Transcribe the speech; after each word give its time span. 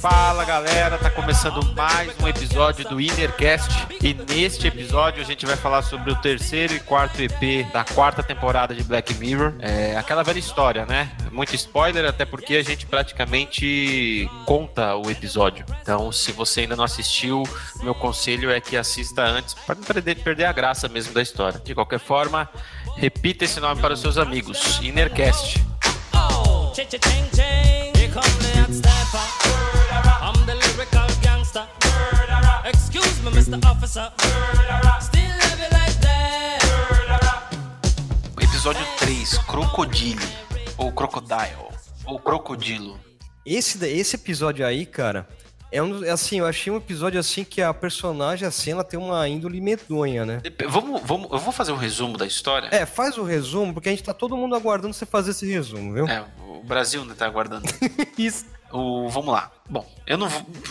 Fala 0.00 0.44
galera, 0.44 0.98
começando 1.26 1.74
mais 1.74 2.14
um 2.22 2.28
episódio 2.28 2.88
do 2.88 3.00
Innercast 3.00 3.68
e 4.00 4.14
neste 4.14 4.68
episódio 4.68 5.20
a 5.20 5.24
gente 5.24 5.44
vai 5.44 5.56
falar 5.56 5.82
sobre 5.82 6.12
o 6.12 6.14
terceiro 6.14 6.72
e 6.72 6.78
quarto 6.78 7.20
EP 7.20 7.66
da 7.72 7.82
quarta 7.82 8.22
temporada 8.22 8.72
de 8.72 8.84
Black 8.84 9.12
Mirror. 9.14 9.54
É 9.58 9.96
aquela 9.96 10.22
velha 10.22 10.38
história, 10.38 10.86
né? 10.86 11.10
Muito 11.32 11.52
spoiler, 11.56 12.04
até 12.04 12.24
porque 12.24 12.54
a 12.54 12.62
gente 12.62 12.86
praticamente 12.86 14.30
conta 14.44 14.94
o 14.94 15.10
episódio. 15.10 15.66
Então, 15.82 16.12
se 16.12 16.30
você 16.30 16.60
ainda 16.60 16.76
não 16.76 16.84
assistiu, 16.84 17.42
meu 17.82 17.92
conselho 17.92 18.48
é 18.48 18.60
que 18.60 18.76
assista 18.76 19.22
antes 19.22 19.52
para 19.52 19.74
não 19.74 19.82
perder, 19.82 20.22
perder 20.22 20.44
a 20.44 20.52
graça 20.52 20.86
mesmo 20.86 21.12
da 21.12 21.22
história. 21.22 21.58
De 21.58 21.74
qualquer 21.74 21.98
forma, 21.98 22.48
repita 22.96 23.44
esse 23.44 23.58
nome 23.58 23.80
para 23.80 23.94
os 23.94 24.00
seus 24.00 24.16
amigos: 24.16 24.78
Innercast. 24.80 25.60
Oh, 26.14 26.72
Episódio 38.40 38.84
3, 38.98 39.38
Crocodile. 39.38 40.18
Ou 40.76 40.90
Crocodile. 40.90 41.56
Ou 42.04 42.18
Crocodilo. 42.18 42.98
Esse, 43.44 43.84
esse 43.86 44.16
episódio 44.16 44.66
aí, 44.66 44.84
cara, 44.84 45.28
é 45.70 45.80
um, 45.80 46.02
assim, 46.10 46.40
eu 46.40 46.46
achei 46.46 46.72
um 46.72 46.76
episódio 46.76 47.20
assim 47.20 47.44
que 47.44 47.62
a 47.62 47.72
personagem, 47.72 48.48
a 48.48 48.50
cena 48.50 48.82
tem 48.82 48.98
uma 48.98 49.28
índole 49.28 49.60
medonha, 49.60 50.26
né? 50.26 50.42
Vamos, 50.68 51.00
vamos, 51.04 51.30
eu 51.30 51.38
vou 51.38 51.52
fazer 51.52 51.70
um 51.70 51.76
resumo 51.76 52.18
da 52.18 52.26
história. 52.26 52.68
É, 52.72 52.84
faz 52.84 53.16
o 53.16 53.22
resumo, 53.22 53.72
porque 53.72 53.88
a 53.88 53.92
gente 53.92 54.02
tá 54.02 54.12
todo 54.12 54.36
mundo 54.36 54.56
aguardando 54.56 54.92
você 54.92 55.06
fazer 55.06 55.30
esse 55.30 55.46
resumo, 55.46 55.94
viu? 55.94 56.08
É, 56.08 56.24
o 56.48 56.64
Brasil 56.64 57.00
ainda 57.00 57.14
tá 57.14 57.26
aguardando. 57.26 57.68
Isso. 58.18 58.55
O, 58.72 59.08
vamos 59.08 59.32
lá. 59.32 59.50
Bom, 59.68 59.88
eu 60.06 60.16
não 60.16 60.28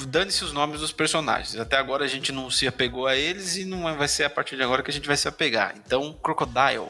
dane-se 0.07 0.43
os 0.43 0.53
nomes 0.53 0.79
dos 0.79 0.91
personagens. 0.91 1.55
Até 1.55 1.77
agora 1.77 2.05
a 2.05 2.07
gente 2.07 2.31
não 2.31 2.49
se 2.49 2.67
apegou 2.67 3.07
a 3.07 3.15
eles 3.15 3.57
e 3.57 3.65
não 3.65 3.95
vai 3.95 4.07
ser 4.07 4.25
a 4.25 4.29
partir 4.29 4.55
de 4.55 4.63
agora 4.63 4.83
que 4.83 4.91
a 4.91 4.93
gente 4.93 5.07
vai 5.07 5.17
se 5.17 5.27
apegar. 5.27 5.75
Então, 5.77 6.13
Crocodile 6.21 6.87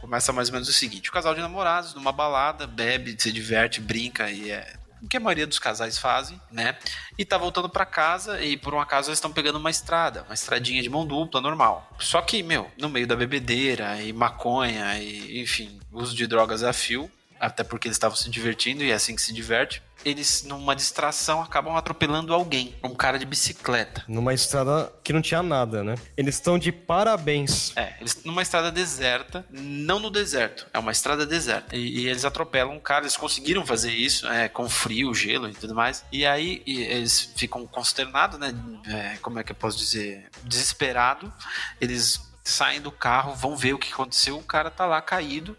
começa 0.00 0.32
mais 0.32 0.48
ou 0.48 0.54
menos 0.54 0.68
o 0.68 0.72
seguinte: 0.72 1.10
o 1.10 1.12
casal 1.12 1.34
de 1.34 1.40
namorados 1.40 1.94
numa 1.94 2.12
balada 2.12 2.66
bebe, 2.66 3.16
se 3.18 3.32
diverte, 3.32 3.80
brinca 3.80 4.30
e 4.30 4.50
é 4.50 4.74
o 5.02 5.08
que 5.08 5.16
a 5.16 5.20
maioria 5.20 5.46
dos 5.46 5.58
casais 5.58 5.98
fazem, 5.98 6.40
né? 6.50 6.76
E 7.18 7.24
tá 7.24 7.36
voltando 7.36 7.68
para 7.68 7.84
casa 7.84 8.42
e 8.42 8.56
por 8.56 8.74
um 8.74 8.80
acaso 8.80 9.08
eles 9.08 9.18
estão 9.18 9.32
pegando 9.32 9.58
uma 9.58 9.70
estrada, 9.70 10.22
uma 10.22 10.34
estradinha 10.34 10.82
de 10.82 10.88
mão 10.88 11.06
dupla 11.06 11.40
normal. 11.40 11.90
Só 11.98 12.20
que, 12.22 12.42
meu, 12.42 12.70
no 12.78 12.88
meio 12.88 13.06
da 13.06 13.14
bebedeira 13.14 14.00
e 14.00 14.12
maconha 14.12 14.98
e, 14.98 15.40
enfim, 15.40 15.78
uso 15.92 16.14
de 16.16 16.26
drogas 16.26 16.62
a 16.62 16.72
fio, 16.72 17.10
até 17.38 17.64
porque 17.64 17.88
eles 17.88 17.96
estavam 17.96 18.16
se 18.16 18.30
divertindo 18.30 18.82
e 18.82 18.90
é 18.90 18.94
assim 18.94 19.14
que 19.14 19.22
se 19.22 19.32
diverte 19.32 19.82
eles, 20.04 20.44
numa 20.44 20.76
distração, 20.76 21.42
acabam 21.42 21.76
atropelando 21.76 22.32
alguém, 22.32 22.76
um 22.82 22.94
cara 22.94 23.18
de 23.18 23.26
bicicleta. 23.26 24.04
Numa 24.06 24.32
estrada 24.32 24.92
que 25.02 25.12
não 25.12 25.20
tinha 25.20 25.42
nada, 25.42 25.82
né? 25.82 25.96
Eles 26.16 26.36
estão 26.36 26.58
de 26.58 26.70
parabéns. 26.70 27.76
É, 27.76 27.94
eles 28.00 28.22
numa 28.24 28.42
estrada 28.42 28.70
deserta, 28.70 29.44
não 29.50 29.98
no 29.98 30.10
deserto, 30.10 30.66
é 30.72 30.78
uma 30.78 30.92
estrada 30.92 31.26
deserta. 31.26 31.74
E, 31.74 32.02
e 32.02 32.08
eles 32.08 32.24
atropelam 32.24 32.74
um 32.74 32.80
cara, 32.80 33.02
eles 33.02 33.16
conseguiram 33.16 33.66
fazer 33.66 33.90
isso, 33.90 34.28
é, 34.28 34.48
com 34.48 34.68
frio, 34.68 35.12
gelo 35.12 35.48
e 35.48 35.54
tudo 35.54 35.74
mais. 35.74 36.04
E 36.12 36.24
aí 36.24 36.62
e 36.64 36.82
eles 36.82 37.32
ficam 37.36 37.66
consternados, 37.66 38.38
né? 38.38 38.54
É, 38.86 39.16
como 39.20 39.40
é 39.40 39.44
que 39.44 39.52
eu 39.52 39.56
posso 39.56 39.76
dizer? 39.76 40.28
Desesperado. 40.44 41.32
Eles 41.80 42.20
saem 42.44 42.80
do 42.80 42.92
carro, 42.92 43.34
vão 43.34 43.56
ver 43.56 43.74
o 43.74 43.78
que 43.78 43.92
aconteceu, 43.92 44.38
o 44.38 44.42
cara 44.42 44.70
tá 44.70 44.86
lá 44.86 45.02
caído 45.02 45.56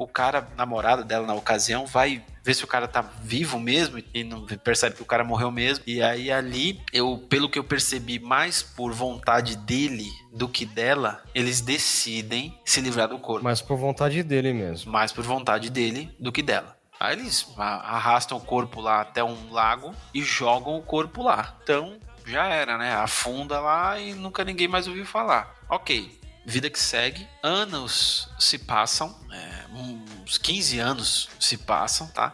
o 0.00 0.06
cara, 0.06 0.48
namorado 0.56 1.04
dela 1.04 1.26
na 1.26 1.34
ocasião, 1.34 1.84
vai 1.84 2.24
ver 2.42 2.54
se 2.54 2.64
o 2.64 2.66
cara 2.66 2.88
tá 2.88 3.02
vivo 3.02 3.60
mesmo 3.60 4.02
e 4.14 4.24
não 4.24 4.46
percebe 4.46 4.96
que 4.96 5.02
o 5.02 5.06
cara 5.06 5.22
morreu 5.22 5.50
mesmo. 5.50 5.84
E 5.86 6.02
aí 6.02 6.32
ali, 6.32 6.80
eu, 6.90 7.18
pelo 7.28 7.50
que 7.50 7.58
eu 7.58 7.64
percebi, 7.64 8.18
mais 8.18 8.62
por 8.62 8.94
vontade 8.94 9.58
dele 9.58 10.10
do 10.32 10.48
que 10.48 10.64
dela, 10.64 11.22
eles 11.34 11.60
decidem 11.60 12.58
se 12.64 12.80
livrar 12.80 13.08
do 13.08 13.18
corpo. 13.18 13.44
Mais 13.44 13.60
por 13.60 13.76
vontade 13.76 14.22
dele 14.22 14.54
mesmo. 14.54 14.90
Mais 14.90 15.12
por 15.12 15.22
vontade 15.22 15.68
dele 15.68 16.10
do 16.18 16.32
que 16.32 16.42
dela. 16.42 16.78
Aí 16.98 17.14
eles 17.14 17.46
arrastam 17.58 18.38
o 18.38 18.40
corpo 18.40 18.80
lá 18.80 19.02
até 19.02 19.22
um 19.22 19.52
lago 19.52 19.94
e 20.14 20.22
jogam 20.22 20.78
o 20.78 20.82
corpo 20.82 21.22
lá. 21.22 21.58
Então, 21.62 21.98
já 22.24 22.46
era, 22.46 22.78
né? 22.78 22.94
Afunda 22.94 23.60
lá 23.60 24.00
e 24.00 24.14
nunca 24.14 24.44
ninguém 24.44 24.66
mais 24.66 24.86
ouviu 24.86 25.04
falar. 25.04 25.54
Ok, 25.68 26.18
vida 26.44 26.70
que 26.70 26.78
segue, 26.78 27.26
anos 27.42 28.28
se 28.38 28.58
passam, 28.58 29.14
é, 29.32 29.49
uns 30.30 30.38
15 30.38 30.78
anos 30.78 31.28
se 31.40 31.56
passam, 31.56 32.06
tá? 32.06 32.32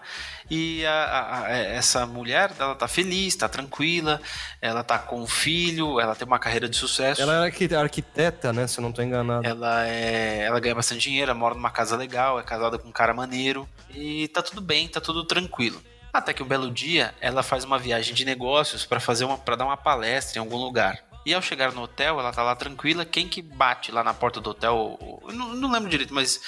E 0.51 0.85
a, 0.85 0.93
a, 0.93 1.45
a, 1.47 1.57
é, 1.57 1.77
essa 1.77 2.05
mulher, 2.05 2.53
ela 2.59 2.75
tá 2.75 2.87
feliz, 2.87 3.35
tá 3.35 3.49
tranquila, 3.49 4.21
ela 4.61 4.85
tá 4.85 4.99
com 4.99 5.23
um 5.23 5.27
filho, 5.27 5.99
ela 5.99 6.15
tem 6.15 6.27
uma 6.27 6.39
carreira 6.39 6.69
de 6.69 6.77
sucesso. 6.77 7.23
Ela 7.23 7.47
é 7.47 7.79
arquiteta, 7.81 8.53
né? 8.53 8.67
Se 8.67 8.79
eu 8.79 8.83
não 8.83 8.93
tô 8.93 9.01
enganado. 9.01 9.47
Ela 9.47 9.89
é, 9.89 10.43
ela 10.43 10.61
ganha 10.61 10.75
bastante 10.75 11.01
dinheiro, 11.01 11.35
mora 11.35 11.55
numa 11.55 11.71
casa 11.71 11.97
legal, 11.97 12.39
é 12.39 12.43
casada 12.43 12.79
com 12.79 12.89
um 12.89 12.93
cara 12.93 13.15
maneiro 13.15 13.67
e 13.95 14.29
tá 14.29 14.43
tudo 14.43 14.61
bem, 14.61 14.87
tá 14.87 15.01
tudo 15.01 15.25
tranquilo. 15.25 15.83
Até 16.13 16.35
que 16.35 16.43
um 16.43 16.47
belo 16.47 16.71
dia, 16.71 17.15
ela 17.21 17.43
faz 17.43 17.65
uma 17.65 17.79
viagem 17.79 18.15
de 18.15 18.25
negócios 18.25 18.85
para 18.85 19.01
fazer 19.01 19.25
uma 19.25 19.39
para 19.39 19.57
dar 19.57 19.65
uma 19.65 19.77
palestra 19.77 20.39
em 20.39 20.41
algum 20.41 20.57
lugar. 20.57 21.03
E 21.27 21.35
ao 21.35 21.43
chegar 21.43 21.73
no 21.73 21.83
hotel, 21.83 22.21
ela 22.21 22.33
tá 22.33 22.41
lá 22.41 22.55
tranquila. 22.55 23.05
Quem 23.05 23.27
que 23.27 23.43
bate 23.43 23.91
lá 23.91 24.05
na 24.05 24.15
porta 24.15 24.41
do 24.41 24.51
hotel? 24.51 24.97
Não, 25.33 25.55
não 25.57 25.73
lembro 25.73 25.91
direito, 25.91 26.15
mas 26.15 26.41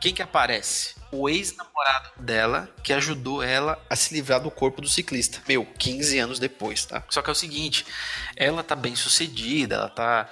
quem 0.00 0.14
que 0.14 0.22
aparece? 0.22 0.94
O 1.10 1.28
ex-namorado 1.28 2.10
dela 2.18 2.68
que 2.82 2.92
ajudou 2.92 3.42
ela 3.42 3.80
a 3.88 3.94
se 3.94 4.12
livrar 4.12 4.40
do 4.40 4.50
corpo 4.50 4.82
do 4.82 4.88
ciclista. 4.88 5.40
Meu, 5.46 5.64
15 5.64 6.18
anos 6.18 6.38
depois, 6.38 6.84
tá? 6.84 7.04
Só 7.08 7.22
que 7.22 7.30
é 7.30 7.32
o 7.32 7.36
seguinte, 7.36 7.86
ela 8.36 8.64
tá 8.64 8.74
bem 8.74 8.96
sucedida, 8.96 9.76
ela 9.76 9.88
tá 9.88 10.28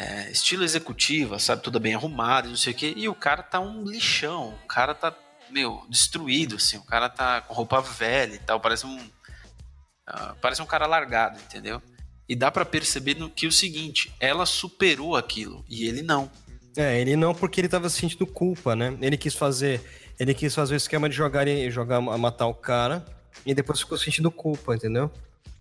é, 0.00 0.30
estilo 0.30 0.64
executiva, 0.64 1.38
sabe? 1.38 1.62
Toda 1.62 1.78
bem 1.78 1.94
arrumada, 1.94 2.48
não 2.48 2.56
sei 2.56 2.72
o 2.72 2.76
quê. 2.76 2.94
E 2.96 3.06
o 3.06 3.14
cara 3.14 3.42
tá 3.42 3.60
um 3.60 3.84
lixão. 3.84 4.54
O 4.64 4.66
cara 4.66 4.94
tá, 4.94 5.14
meu, 5.50 5.84
destruído, 5.90 6.56
assim. 6.56 6.78
O 6.78 6.84
cara 6.84 7.10
tá 7.10 7.42
com 7.42 7.52
roupa 7.52 7.82
velha 7.82 8.34
e 8.34 8.38
tal. 8.38 8.58
Parece 8.58 8.86
um. 8.86 8.96
Uh, 8.98 10.34
parece 10.40 10.62
um 10.62 10.66
cara 10.66 10.86
largado, 10.86 11.38
entendeu? 11.38 11.82
E 12.26 12.34
dá 12.34 12.50
para 12.50 12.64
perceber 12.64 13.16
que 13.30 13.46
o 13.46 13.52
seguinte, 13.52 14.14
ela 14.18 14.46
superou 14.46 15.16
aquilo 15.16 15.62
e 15.68 15.84
ele 15.86 16.00
não. 16.00 16.30
É, 16.76 17.00
ele 17.00 17.16
não 17.16 17.34
porque 17.34 17.60
ele 17.60 17.68
tava 17.68 17.88
sentindo 17.88 18.26
culpa, 18.26 18.76
né? 18.76 18.96
Ele 19.00 19.16
quis 19.16 19.34
fazer, 19.34 19.80
ele 20.18 20.34
quis 20.34 20.54
fazer 20.54 20.74
o 20.74 20.76
esquema 20.76 21.08
de 21.08 21.16
jogar 21.16 21.46
jogar 21.70 22.00
matar 22.00 22.46
o 22.46 22.54
cara 22.54 23.04
e 23.44 23.54
depois 23.54 23.80
ficou 23.80 23.98
sentindo 23.98 24.30
culpa, 24.30 24.74
entendeu? 24.74 25.10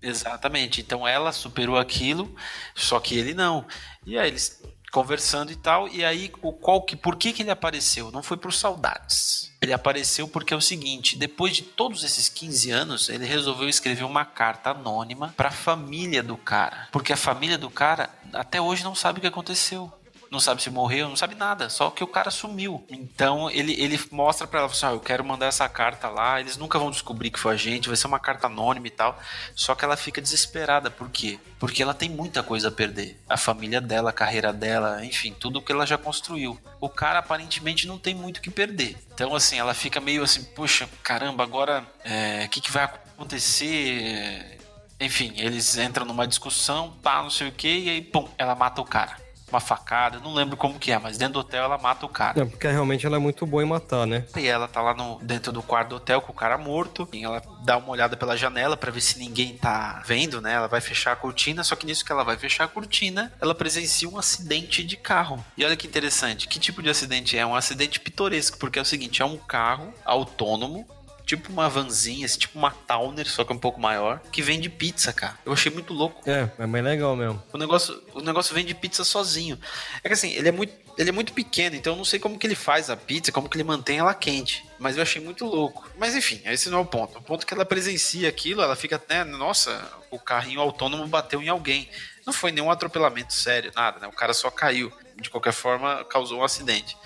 Exatamente. 0.02 0.82
Então 0.82 1.08
ela 1.08 1.32
superou 1.32 1.78
aquilo, 1.78 2.34
só 2.76 3.00
que 3.00 3.18
ele 3.18 3.34
não. 3.34 3.66
E 4.06 4.18
aí 4.18 4.30
eles 4.30 4.62
conversando 4.92 5.52
e 5.52 5.56
tal, 5.56 5.88
e 5.88 6.04
aí 6.04 6.32
o 6.42 6.52
qual 6.52 6.82
que 6.82 6.96
por 6.96 7.16
que 7.16 7.32
que 7.32 7.44
ele 7.44 7.52
apareceu? 7.52 8.12
Não 8.12 8.24
foi 8.24 8.38
por 8.38 8.52
saudades. 8.52 9.52
Ele 9.62 9.74
apareceu 9.74 10.28
porque 10.28 10.54
é 10.54 10.58
o 10.58 10.62
seguinte, 10.62 11.18
depois 11.18 11.56
de 11.56 11.62
todos 11.62 12.04
esses 12.04 12.30
15 12.30 12.72
anos, 12.72 13.10
ele 13.10 13.26
resolveu 13.26 13.68
escrever 13.68 14.04
uma 14.04 14.26
carta 14.26 14.72
anônima 14.72 15.34
para 15.36 15.50
a 15.50 15.52
família 15.52 16.24
do 16.24 16.38
cara, 16.38 16.88
porque 16.92 17.14
a 17.14 17.18
família 17.18 17.58
do 17.58 17.70
cara 17.70 18.10
até 18.34 18.60
hoje 18.60 18.84
não 18.84 18.96
sabe 18.96 19.20
o 19.20 19.22
que 19.22 19.28
aconteceu 19.28 19.92
não 20.32 20.40
sabe 20.40 20.62
se 20.62 20.70
morreu, 20.70 21.10
não 21.10 21.16
sabe 21.16 21.36
nada, 21.36 21.70
só 21.70 21.90
que 21.90 22.04
o 22.04 22.08
cara 22.08 22.30
sumiu. 22.30 22.86
Então 22.90 23.50
ele, 23.50 23.74
ele 23.82 24.00
mostra 24.12 24.46
para 24.46 24.60
ela, 24.60 24.72
ah, 24.84 24.92
eu 24.92 25.00
quero 25.00 25.24
mandar 25.24 25.48
essa 25.48 25.68
carta 25.68 26.08
lá, 26.10 26.40
eles 26.40 26.58
nunca 26.58 26.78
vão 26.78 26.92
descobrir 26.92 27.32
que 27.32 27.40
foi 27.40 27.54
a 27.54 27.58
gente, 27.58 27.88
vai 27.88 27.98
ser 27.98 28.08
uma 28.08 28.20
carta 28.20 28.48
anônima 28.48 28.88
e 28.88 28.92
tal. 28.92 29.20
Só 29.56 29.74
que 29.74 29.84
ela 29.84 29.98
fica 29.98 30.22
desesperada, 30.22 30.92
por 30.92 31.10
quê? 31.10 31.40
Porque 31.60 31.82
ela 31.82 31.94
tem 31.94 32.10
muita 32.10 32.44
coisa 32.44 32.68
a 32.68 32.72
perder. 32.72 33.20
A 33.28 33.38
família 33.38 33.82
dela, 33.82 34.12
a 34.12 34.14
carreira 34.14 34.54
dela, 34.54 35.04
enfim, 35.04 35.36
tudo 35.38 35.62
que 35.62 35.72
ela 35.72 35.86
já 35.86 35.98
construiu. 35.98 36.60
O 36.80 36.90
cara 36.90 37.20
aparentemente 37.20 37.88
não 37.88 37.98
tem 37.98 38.14
muito 38.14 38.38
o 38.38 38.42
que 38.42 38.50
perder. 38.50 38.98
Então, 39.14 39.36
assim, 39.36 39.58
ela 39.60 39.74
fica 39.74 40.00
meio 40.00 40.24
assim, 40.24 40.44
puxa, 40.44 40.88
caramba, 41.04 41.44
agora 41.44 41.82
o 41.82 41.86
é, 42.04 42.48
que, 42.48 42.62
que 42.62 42.72
vai 42.72 42.84
acontecer? 42.84 44.60
Enfim, 45.00 45.34
eles 45.38 45.78
entram 45.78 46.06
numa 46.06 46.28
discussão, 46.28 46.92
pá, 47.02 47.24
não 47.24 47.30
sei 47.30 47.48
o 47.48 47.52
que, 47.52 47.68
e 47.68 47.90
aí, 47.90 48.02
pum, 48.02 48.28
ela 48.38 48.54
mata 48.54 48.82
o 48.82 48.86
cara 48.86 49.29
uma 49.50 49.60
facada, 49.60 50.20
não 50.20 50.34
lembro 50.34 50.56
como 50.56 50.80
que 50.80 50.92
é, 50.92 51.00
mas 51.00 51.18
dentro 51.18 51.36
do 51.36 51.40
hotel 51.40 51.64
ela 51.64 51.78
mata 51.78 52.06
o 52.06 52.10
cara. 52.10 52.42
É, 52.42 52.46
porque 52.46 52.68
realmente 52.68 53.06
ela 53.06 53.18
é 53.18 53.20
muito 53.20 53.46
boa 53.46 53.64
em 53.64 53.66
matar, 53.66 54.06
né? 54.06 54.26
E 54.36 54.48
ela 54.48 54.68
tá 54.68 54.82
lá 54.82 54.94
no, 54.94 55.20
dentro 55.22 55.52
do 55.52 55.62
quarto 55.62 55.90
do 55.90 55.96
hotel 55.96 56.22
com 56.22 56.32
o 56.32 56.36
cara 56.36 56.58
morto. 56.58 57.08
E 57.14 57.24
ela 57.24 57.42
dá 57.64 57.78
uma 57.78 57.90
olhada 57.90 58.16
pela 58.16 58.38
janela 58.38 58.78
para 58.78 58.92
ver 58.92 59.02
se 59.02 59.20
ninguém 59.20 59.58
tá 59.58 60.02
vendo, 60.06 60.42
né? 60.42 60.54
Ela 60.54 60.68
vai 60.68 60.82
fechar 60.82 61.12
a 61.12 61.16
cortina, 61.16 61.64
só 61.64 61.76
que 61.76 61.86
nisso 61.86 62.06
que 62.06 62.12
ela 62.12 62.24
vai 62.24 62.38
fechar 62.38 62.66
a 62.66 62.68
cortina, 62.68 63.32
ela 63.42 63.56
presencia 63.56 64.08
um 64.08 64.18
acidente 64.18 64.84
de 64.84 64.98
carro. 64.98 65.44
E 65.58 65.66
olha 65.66 65.76
que 65.76 65.88
interessante, 65.88 66.48
que 66.48 66.60
tipo 66.60 66.82
de 66.82 66.90
acidente 66.90 67.38
é? 67.38 67.46
Um 67.46 67.56
acidente 67.56 68.00
pitoresco, 68.00 68.58
porque 68.58 68.80
é 68.80 68.82
o 68.82 68.86
seguinte, 68.86 69.22
é 69.22 69.26
um 69.26 69.38
carro 69.38 69.94
autônomo 70.06 70.88
tipo 71.30 71.52
uma 71.52 71.70
vanzinha, 71.70 72.26
assim, 72.26 72.40
tipo 72.40 72.58
uma 72.58 72.72
Towner, 72.72 73.30
só 73.30 73.44
que 73.44 73.54
um 73.54 73.58
pouco 73.58 73.80
maior, 73.80 74.20
que 74.32 74.42
vende 74.42 74.68
pizza, 74.68 75.14
cara. 75.14 75.38
Eu 75.46 75.54
achei 75.54 75.72
muito 75.72 75.94
louco. 75.94 76.28
É, 76.28 76.50
é 76.58 76.66
bem 76.66 76.82
legal 76.82 77.16
mesmo. 77.16 77.42
O 77.54 77.58
negócio, 77.58 78.02
o 78.16 78.20
negócio 78.20 78.56
vende 78.56 78.74
pizza 78.74 79.04
sozinho. 79.04 79.60
É 80.04 80.08
que 80.08 80.14
assim, 80.16 80.32
ele 80.32 80.50
é 80.50 80.52
muito, 80.52 80.74
ele 80.98 81.10
é 81.10 81.12
muito 81.12 81.32
pequeno, 81.32 81.76
então 81.76 81.94
eu 81.94 81.98
não 81.98 82.04
sei 82.04 82.18
como 82.18 82.40
que 82.40 82.48
ele 82.48 82.56
faz 82.56 82.90
a 82.90 82.98
pizza, 82.98 83.32
como 83.32 83.48
que 83.48 83.56
ele 83.56 83.64
mantém 83.64 84.00
ela 84.00 84.16
quente. 84.16 84.66
Mas 84.80 84.98
eu 84.98 85.04
achei 85.04 85.22
muito 85.22 85.46
louco. 85.46 85.88
Mas 86.00 86.16
enfim, 86.16 86.42
esse 86.46 86.68
não 86.68 86.80
é 86.80 86.82
o 86.82 86.86
ponto. 86.86 87.20
O 87.20 87.22
ponto 87.22 87.44
é 87.44 87.46
que 87.46 87.54
ela 87.54 87.64
presencia 87.64 88.28
aquilo, 88.28 88.64
ela 88.64 88.76
fica 88.76 88.96
até, 88.96 89.24
nossa, 89.24 89.88
o 90.10 90.18
carrinho 90.18 90.62
autônomo 90.62 91.06
bateu 91.08 91.44
em 91.44 91.48
alguém. 91.50 91.88
Não 92.26 92.34
foi 92.34 92.52
nenhum 92.52 92.72
atropelamento 92.72 93.36
sério, 93.36 93.72
nada, 93.76 94.00
né? 94.00 94.08
O 94.08 94.14
cara 94.14 94.34
só 94.34 94.50
caiu. 94.50 94.92
De 95.16 95.30
qualquer 95.30 95.52
forma, 95.52 96.04
causou 96.06 96.40
um 96.40 96.44
acidente. 96.44 96.98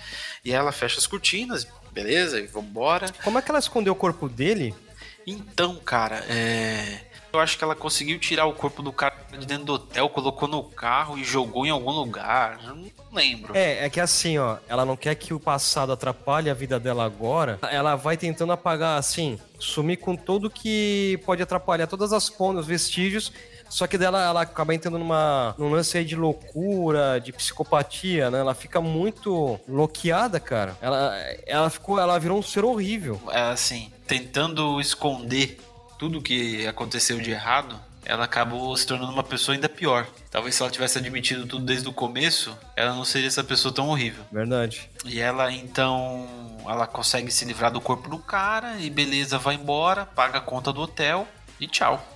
E 0.44 0.52
ela 0.52 0.70
fecha 0.70 0.98
as 0.98 1.06
cortinas, 1.06 1.66
beleza, 1.94 2.40
e 2.40 2.46
vambora. 2.46 3.06
Como 3.22 3.38
é 3.38 3.42
que 3.42 3.50
ela 3.50 3.60
escondeu 3.60 3.92
o 3.92 3.96
corpo 3.96 4.28
dele? 4.28 4.74
Então, 5.26 5.76
cara, 5.76 6.24
é. 6.28 7.00
Eu 7.32 7.40
acho 7.40 7.58
que 7.58 7.64
ela 7.64 7.74
conseguiu 7.74 8.16
tirar 8.18 8.46
o 8.46 8.52
corpo 8.52 8.80
do 8.80 8.92
cara 8.92 9.16
de 9.36 9.44
dentro 9.44 9.64
do 9.64 9.72
hotel, 9.72 10.08
colocou 10.08 10.46
no 10.46 10.62
carro 10.62 11.18
e 11.18 11.24
jogou 11.24 11.66
em 11.66 11.70
algum 11.70 11.90
lugar. 11.90 12.60
Eu 12.62 12.76
não 12.76 12.90
lembro. 13.12 13.56
É, 13.56 13.86
é 13.86 13.90
que 13.90 13.98
assim, 13.98 14.38
ó, 14.38 14.58
ela 14.68 14.84
não 14.84 14.96
quer 14.96 15.16
que 15.16 15.34
o 15.34 15.40
passado 15.40 15.90
atrapalhe 15.90 16.48
a 16.48 16.54
vida 16.54 16.78
dela 16.78 17.04
agora. 17.04 17.58
Ela 17.72 17.96
vai 17.96 18.16
tentando 18.16 18.52
apagar, 18.52 18.98
assim, 18.98 19.36
sumir 19.58 19.96
com 19.96 20.14
tudo 20.14 20.48
que 20.48 21.18
pode 21.24 21.42
atrapalhar 21.42 21.88
todas 21.88 22.12
as 22.12 22.30
pontas, 22.30 22.66
vestígios 22.66 23.32
só 23.74 23.88
que 23.88 23.98
dela 23.98 24.22
ela 24.22 24.42
acaba 24.42 24.72
entrando 24.72 25.00
numa, 25.00 25.52
num 25.58 25.68
lance 25.68 25.98
aí 25.98 26.04
de 26.04 26.14
loucura, 26.14 27.18
de 27.18 27.32
psicopatia, 27.32 28.30
né? 28.30 28.38
Ela 28.38 28.54
fica 28.54 28.80
muito 28.80 29.58
bloqueada, 29.66 30.38
cara. 30.38 30.76
Ela, 30.80 31.12
ela 31.44 31.68
ficou, 31.68 31.98
ela 31.98 32.16
virou 32.20 32.38
um 32.38 32.42
ser 32.42 32.64
horrível. 32.64 33.20
É 33.32 33.40
assim, 33.40 33.90
tentando 34.06 34.80
esconder 34.80 35.58
tudo 35.98 36.22
que 36.22 36.64
aconteceu 36.68 37.18
de 37.18 37.32
errado, 37.32 37.74
ela 38.04 38.26
acabou 38.26 38.76
se 38.76 38.86
tornando 38.86 39.10
uma 39.10 39.24
pessoa 39.24 39.56
ainda 39.56 39.68
pior. 39.68 40.06
Talvez 40.30 40.54
se 40.54 40.62
ela 40.62 40.70
tivesse 40.70 40.98
admitido 40.98 41.44
tudo 41.44 41.64
desde 41.64 41.88
o 41.88 41.92
começo, 41.92 42.56
ela 42.76 42.94
não 42.94 43.04
seria 43.04 43.26
essa 43.26 43.42
pessoa 43.42 43.74
tão 43.74 43.88
horrível. 43.88 44.22
Verdade. 44.30 44.88
E 45.04 45.18
ela 45.18 45.50
então, 45.50 46.28
ela 46.64 46.86
consegue 46.86 47.28
se 47.28 47.44
livrar 47.44 47.72
do 47.72 47.80
corpo 47.80 48.08
do 48.08 48.18
cara 48.18 48.76
e 48.78 48.88
beleza, 48.88 49.36
vai 49.36 49.56
embora, 49.56 50.06
paga 50.06 50.38
a 50.38 50.40
conta 50.40 50.72
do 50.72 50.80
hotel 50.80 51.26
e 51.58 51.66
tchau 51.66 52.13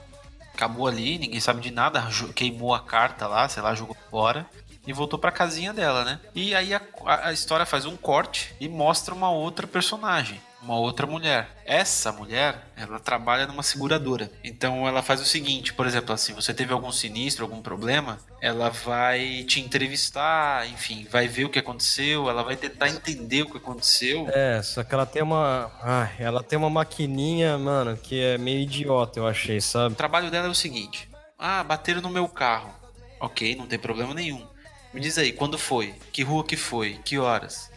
acabou 0.59 0.89
ali, 0.89 1.19
ninguém 1.19 1.39
sabe 1.39 1.61
de 1.61 1.71
nada, 1.71 2.03
queimou 2.35 2.75
a 2.75 2.81
carta 2.81 3.29
lá, 3.29 3.49
sei 3.49 3.63
lá, 3.63 3.77
jogou 3.77 3.97
fora 4.11 4.45
e 4.85 4.93
voltou 4.93 5.17
pra 5.17 5.31
casinha 5.31 5.73
dela, 5.73 6.05
né? 6.05 6.21
E 6.35 6.53
aí 6.53 6.75
a, 6.75 6.81
a, 7.05 7.33
história 7.33 7.65
faz 7.65 7.87
um 7.87 7.97
corte 7.97 8.53
e 8.59 8.69
mostra 8.69 9.15
uma 9.15 9.31
outra 9.31 9.69
personagem 9.69 10.41
uma 10.63 10.77
outra 10.77 11.07
mulher. 11.07 11.49
Essa 11.65 12.11
mulher, 12.13 12.67
ela 12.77 12.99
trabalha 12.99 13.47
numa 13.47 13.63
seguradora. 13.63 14.31
Então 14.43 14.87
ela 14.87 15.03
faz 15.03 15.21
o 15.21 15.25
seguinte, 15.25 15.73
por 15.73 15.87
exemplo, 15.87 16.13
assim, 16.15 16.33
você 16.33 16.53
teve 16.53 16.73
algum 16.73 16.91
sinistro, 16.91 17.45
algum 17.45 17.63
problema, 17.63 18.19
ela 18.41 18.71
vai 18.71 19.45
te 19.45 19.61
entrevistar, 19.61 20.69
enfim, 20.69 21.07
vai 21.11 21.29
ver 21.29 21.45
o 21.45 21.51
que 21.51 21.59
aconteceu, 21.59 22.29
ela 22.29 22.43
vai 22.43 22.57
tentar 22.57 22.89
entender 22.89 23.43
o 23.43 23.51
que 23.51 23.59
aconteceu. 23.59 24.29
É, 24.31 24.61
só 24.63 24.83
que 24.83 24.95
ela 24.95 25.07
tem 25.07 25.23
uma, 25.23 25.71
ah, 25.83 26.11
ela 26.19 26.43
tem 26.43 26.59
uma 26.59 26.71
maquininha, 26.71 27.57
mano, 27.59 27.97
que 27.97 28.21
é 28.21 28.39
meio 28.39 28.61
idiota, 28.61 29.21
eu 29.21 29.27
achei, 29.27 29.61
sabe? 29.61 29.93
O 29.95 29.97
trabalho 29.97 30.31
dela 30.31 30.47
é 30.47 30.51
o 30.51 30.55
seguinte: 30.55 31.09
"Ah, 31.39 31.63
bateram 31.63 32.01
no 32.01 32.11
meu 32.11 32.29
carro". 32.29 32.73
OK, 33.21 33.57
não 33.57 33.67
tem 33.67 33.79
problema 33.79 34.15
nenhum. 34.15 34.47
Me 34.93 35.01
diz 35.01 35.19
aí, 35.19 35.33
quando 35.33 35.59
foi? 35.59 35.95
Que 36.13 36.23
rua 36.23 36.45
que 36.45 36.57
foi? 36.57 36.99
Que 37.05 37.19
horas? 37.19 37.71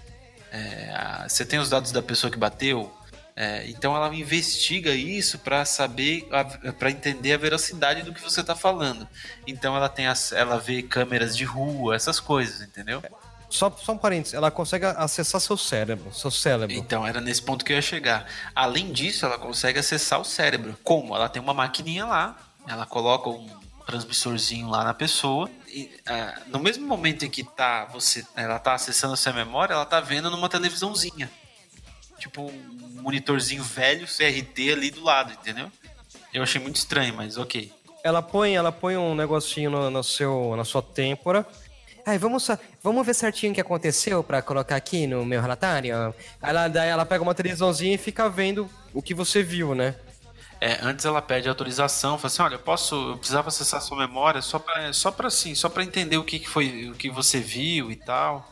É, 0.51 1.25
você 1.27 1.45
tem 1.45 1.59
os 1.59 1.69
dados 1.69 1.91
da 1.91 2.01
pessoa 2.01 2.29
que 2.29 2.37
bateu, 2.37 2.91
é, 3.35 3.65
então 3.69 3.95
ela 3.95 4.13
investiga 4.13 4.93
isso 4.93 5.39
para 5.39 5.63
saber, 5.63 6.27
para 6.77 6.91
entender 6.91 7.33
a 7.33 7.37
veracidade 7.37 8.03
do 8.03 8.13
que 8.13 8.21
você 8.21 8.41
está 8.41 8.55
falando. 8.55 9.07
Então 9.47 9.75
ela 9.75 9.87
tem, 9.89 10.07
as, 10.07 10.31
ela 10.31 10.57
vê 10.59 10.83
câmeras 10.83 11.35
de 11.35 11.45
rua, 11.45 11.95
essas 11.95 12.19
coisas, 12.19 12.61
entendeu? 12.61 13.01
Só, 13.49 13.69
só 13.69 13.91
um 13.91 13.97
parênteses, 13.97 14.33
ela 14.33 14.49
consegue 14.49 14.85
acessar 14.85 15.41
seu 15.41 15.57
cérebro, 15.57 16.13
seu 16.13 16.31
cérebro. 16.31 16.73
Então, 16.73 17.05
era 17.05 17.19
nesse 17.19 17.41
ponto 17.41 17.65
que 17.65 17.73
eu 17.73 17.75
ia 17.75 17.81
chegar. 17.81 18.25
Além 18.55 18.93
disso, 18.93 19.25
ela 19.25 19.37
consegue 19.37 19.77
acessar 19.77 20.21
o 20.21 20.23
cérebro. 20.23 20.77
Como? 20.83 21.13
Ela 21.13 21.27
tem 21.27 21.41
uma 21.41 21.53
maquininha 21.53 22.05
lá, 22.05 22.37
ela 22.65 22.85
coloca 22.85 23.29
um 23.29 23.60
transmissorzinho 23.81 24.69
lá 24.69 24.83
na 24.83 24.93
pessoa. 24.93 25.49
E, 25.67 25.89
uh, 26.07 26.49
no 26.49 26.59
mesmo 26.59 26.85
momento 26.85 27.25
em 27.25 27.29
que 27.29 27.43
tá 27.43 27.85
você, 27.85 28.25
ela 28.35 28.59
tá 28.59 28.73
acessando 28.73 29.13
a 29.13 29.17
sua 29.17 29.33
memória, 29.33 29.73
ela 29.73 29.85
tá 29.85 29.99
vendo 29.99 30.29
numa 30.29 30.49
televisãozinha. 30.49 31.29
Tipo 32.19 32.43
um 32.43 33.01
monitorzinho 33.01 33.63
velho, 33.63 34.05
CRT 34.05 34.71
ali 34.71 34.91
do 34.91 35.03
lado, 35.03 35.33
entendeu? 35.33 35.71
Eu 36.33 36.43
achei 36.43 36.61
muito 36.61 36.75
estranho, 36.75 37.13
mas 37.13 37.37
ok. 37.37 37.71
Ela 38.03 38.21
põe, 38.21 38.55
ela 38.55 38.71
põe 38.71 38.97
um 38.97 39.13
negocinho 39.13 39.69
no, 39.69 39.89
no 39.89 40.03
seu, 40.03 40.55
na 40.55 40.63
sua 40.63 40.81
têmpora. 40.81 41.45
Aí, 42.05 42.17
vamos, 42.17 42.49
vamos 42.81 43.05
ver 43.05 43.13
certinho 43.13 43.51
o 43.51 43.55
que 43.55 43.61
aconteceu 43.61 44.23
para 44.23 44.41
colocar 44.41 44.75
aqui 44.75 45.05
no 45.05 45.25
meu 45.25 45.41
relatório. 45.41 46.13
Ela, 46.41 46.67
daí 46.67 46.89
ela 46.89 47.05
pega 47.05 47.21
uma 47.21 47.35
televisãozinha 47.35 47.93
e 47.93 47.97
fica 47.97 48.27
vendo 48.29 48.69
o 48.93 49.01
que 49.01 49.13
você 49.13 49.43
viu, 49.43 49.75
né? 49.75 49.95
É, 50.63 50.77
antes 50.83 51.05
ela 51.05 51.23
pede 51.23 51.49
autorização, 51.49 52.19
fala 52.19 52.27
assim, 52.27 52.41
olha, 52.43 52.53
eu 52.53 52.59
posso, 52.59 52.93
eu 53.13 53.17
precisava 53.17 53.47
acessar 53.47 53.81
sua 53.81 53.97
memória 53.97 54.43
só 54.43 54.59
para, 54.59 54.93
só 54.93 55.09
para 55.09 55.27
assim, 55.27 55.55
só 55.55 55.67
para 55.67 55.83
entender 55.83 56.17
o 56.17 56.23
que, 56.23 56.37
que 56.37 56.47
foi, 56.47 56.87
o 56.87 56.93
que 56.93 57.09
você 57.09 57.39
viu 57.39 57.91
e 57.91 57.95
tal. 57.95 58.47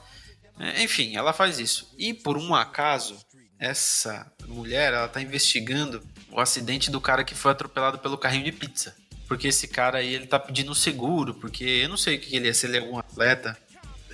É, 0.60 0.82
enfim, 0.82 1.16
ela 1.16 1.32
faz 1.32 1.60
isso. 1.60 1.94
E 2.00 2.12
por 2.12 2.36
um 2.36 2.56
acaso, 2.56 3.16
essa 3.60 4.26
mulher, 4.48 4.92
ela 4.92 5.08
tá 5.08 5.22
investigando 5.22 6.04
o 6.32 6.40
acidente 6.40 6.90
do 6.90 7.00
cara 7.00 7.24
que 7.24 7.36
foi 7.36 7.52
atropelado 7.52 8.00
pelo 8.00 8.18
carrinho 8.18 8.46
de 8.46 8.54
pizza. 8.54 8.96
Porque 9.28 9.50
esse 9.50 9.68
cara 9.68 10.00
aí, 10.00 10.16
ele 10.16 10.26
tá 10.26 10.40
pedindo 10.40 10.74
seguro, 10.74 11.36
porque 11.36 11.64
eu 11.64 11.90
não 11.90 11.98
sei 11.98 12.18
o 12.18 12.20
que 12.20 12.36
ele 12.36 12.50
é, 12.50 12.54
se 12.54 12.66
ele 12.66 12.78
é 12.78 12.80
algum 12.80 12.98
atleta. 12.98 13.56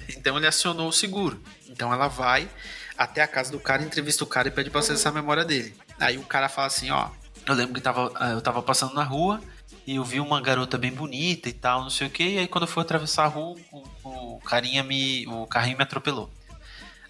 Então 0.09 0.36
ele 0.36 0.47
acionou 0.47 0.89
o 0.89 0.94
seguro. 0.94 1.42
Então 1.69 1.94
ela 1.94 2.09
vai 2.09 2.50
até 2.97 3.21
a 3.21 3.27
casa 3.27 3.53
do 3.53 3.59
cara, 3.59 3.83
entrevista 3.83 4.25
o 4.25 4.27
cara 4.27 4.50
e 4.50 4.51
pede 4.51 4.69
pra 4.69 4.81
acessar 4.81 5.13
a 5.13 5.15
memória 5.15 5.45
dele. 5.45 5.74
Aí 5.97 6.18
o 6.18 6.24
cara 6.24 6.50
fala 6.50 6.68
assim, 6.68 6.92
ó, 6.92 7.09
eu 7.45 7.53
lembro 7.53 7.74
que 7.74 7.81
tava, 7.81 8.12
ah, 8.15 8.31
eu 8.31 8.42
tava 8.42 8.62
passando 8.62 8.94
na 8.94 9.03
rua 9.03 9.42
e 9.86 9.95
eu 9.95 10.03
vi 10.03 10.19
uma 10.19 10.42
garota 10.42 10.77
bem 10.77 10.92
bonita 10.92 11.47
e 11.47 11.53
tal, 11.53 11.83
não 11.83 11.89
sei 11.89 12.07
o 12.07 12.09
que. 12.09 12.24
E 12.24 12.39
aí 12.39 12.47
quando 12.47 12.63
eu 12.63 12.68
fui 12.68 12.81
atravessar 12.81 13.25
a 13.25 13.27
rua, 13.27 13.56
o, 13.71 13.83
o 14.03 14.39
carinha 14.39 14.83
me. 14.83 15.27
o 15.27 15.45
carrinho 15.45 15.77
me 15.77 15.83
atropelou. 15.83 16.30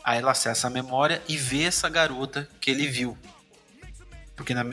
Aí 0.04 0.20
ela 0.20 0.32
acessa 0.32 0.68
a 0.68 0.70
memória 0.70 1.22
e 1.27 1.36
vê 1.36 1.63
essa 1.63 1.89
garota 1.89 2.48
que 2.60 2.70
ele 2.70 2.88
viu. 2.88 3.18
Porque 4.36 4.54
na, 4.54 4.63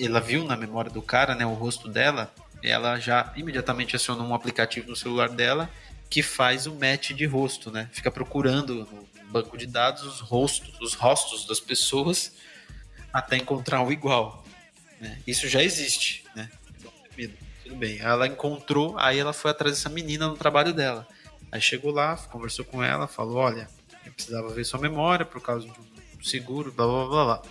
ela 0.00 0.20
viu 0.20 0.44
na 0.44 0.56
memória 0.56 0.90
do 0.90 1.02
cara, 1.02 1.34
né, 1.34 1.46
o 1.46 1.54
rosto 1.54 1.88
dela, 1.88 2.32
ela 2.62 2.98
já 3.00 3.32
imediatamente 3.36 3.96
acionou 3.96 4.26
um 4.26 4.34
aplicativo 4.34 4.88
no 4.88 4.96
celular 4.96 5.30
dela 5.30 5.70
que 6.10 6.22
faz 6.22 6.66
o 6.66 6.74
match 6.74 7.12
de 7.12 7.26
rosto, 7.26 7.70
né? 7.70 7.88
Fica 7.92 8.10
procurando 8.10 8.86
no 8.90 9.08
banco 9.30 9.58
de 9.58 9.66
dados 9.66 10.02
os 10.04 10.20
rostos, 10.20 10.78
os 10.80 10.94
rostos 10.94 11.46
das 11.46 11.60
pessoas 11.60 12.32
até 13.12 13.36
encontrar 13.36 13.82
um 13.82 13.92
igual. 13.92 14.44
Né? 15.00 15.18
Isso 15.26 15.48
já 15.48 15.62
existe, 15.62 16.24
né? 16.34 16.50
Tudo 17.62 17.76
bem. 17.76 17.98
Ela 18.00 18.26
encontrou, 18.26 18.98
aí 18.98 19.18
ela 19.18 19.32
foi 19.32 19.50
atrás 19.50 19.76
dessa 19.76 19.90
menina 19.90 20.26
no 20.26 20.36
trabalho 20.36 20.72
dela. 20.72 21.06
Aí 21.52 21.60
chegou 21.60 21.90
lá, 21.90 22.16
conversou 22.16 22.64
com 22.64 22.82
ela, 22.82 23.06
falou: 23.06 23.36
Olha, 23.36 23.68
eu 24.06 24.12
precisava 24.12 24.48
ver 24.48 24.64
sua 24.64 24.80
memória 24.80 25.26
por 25.26 25.40
causa 25.42 25.66
um 25.68 26.24
seguro, 26.24 26.72
blá 26.72 26.86
blá 26.86 27.06
blá 27.06 27.24
blá. 27.24 27.42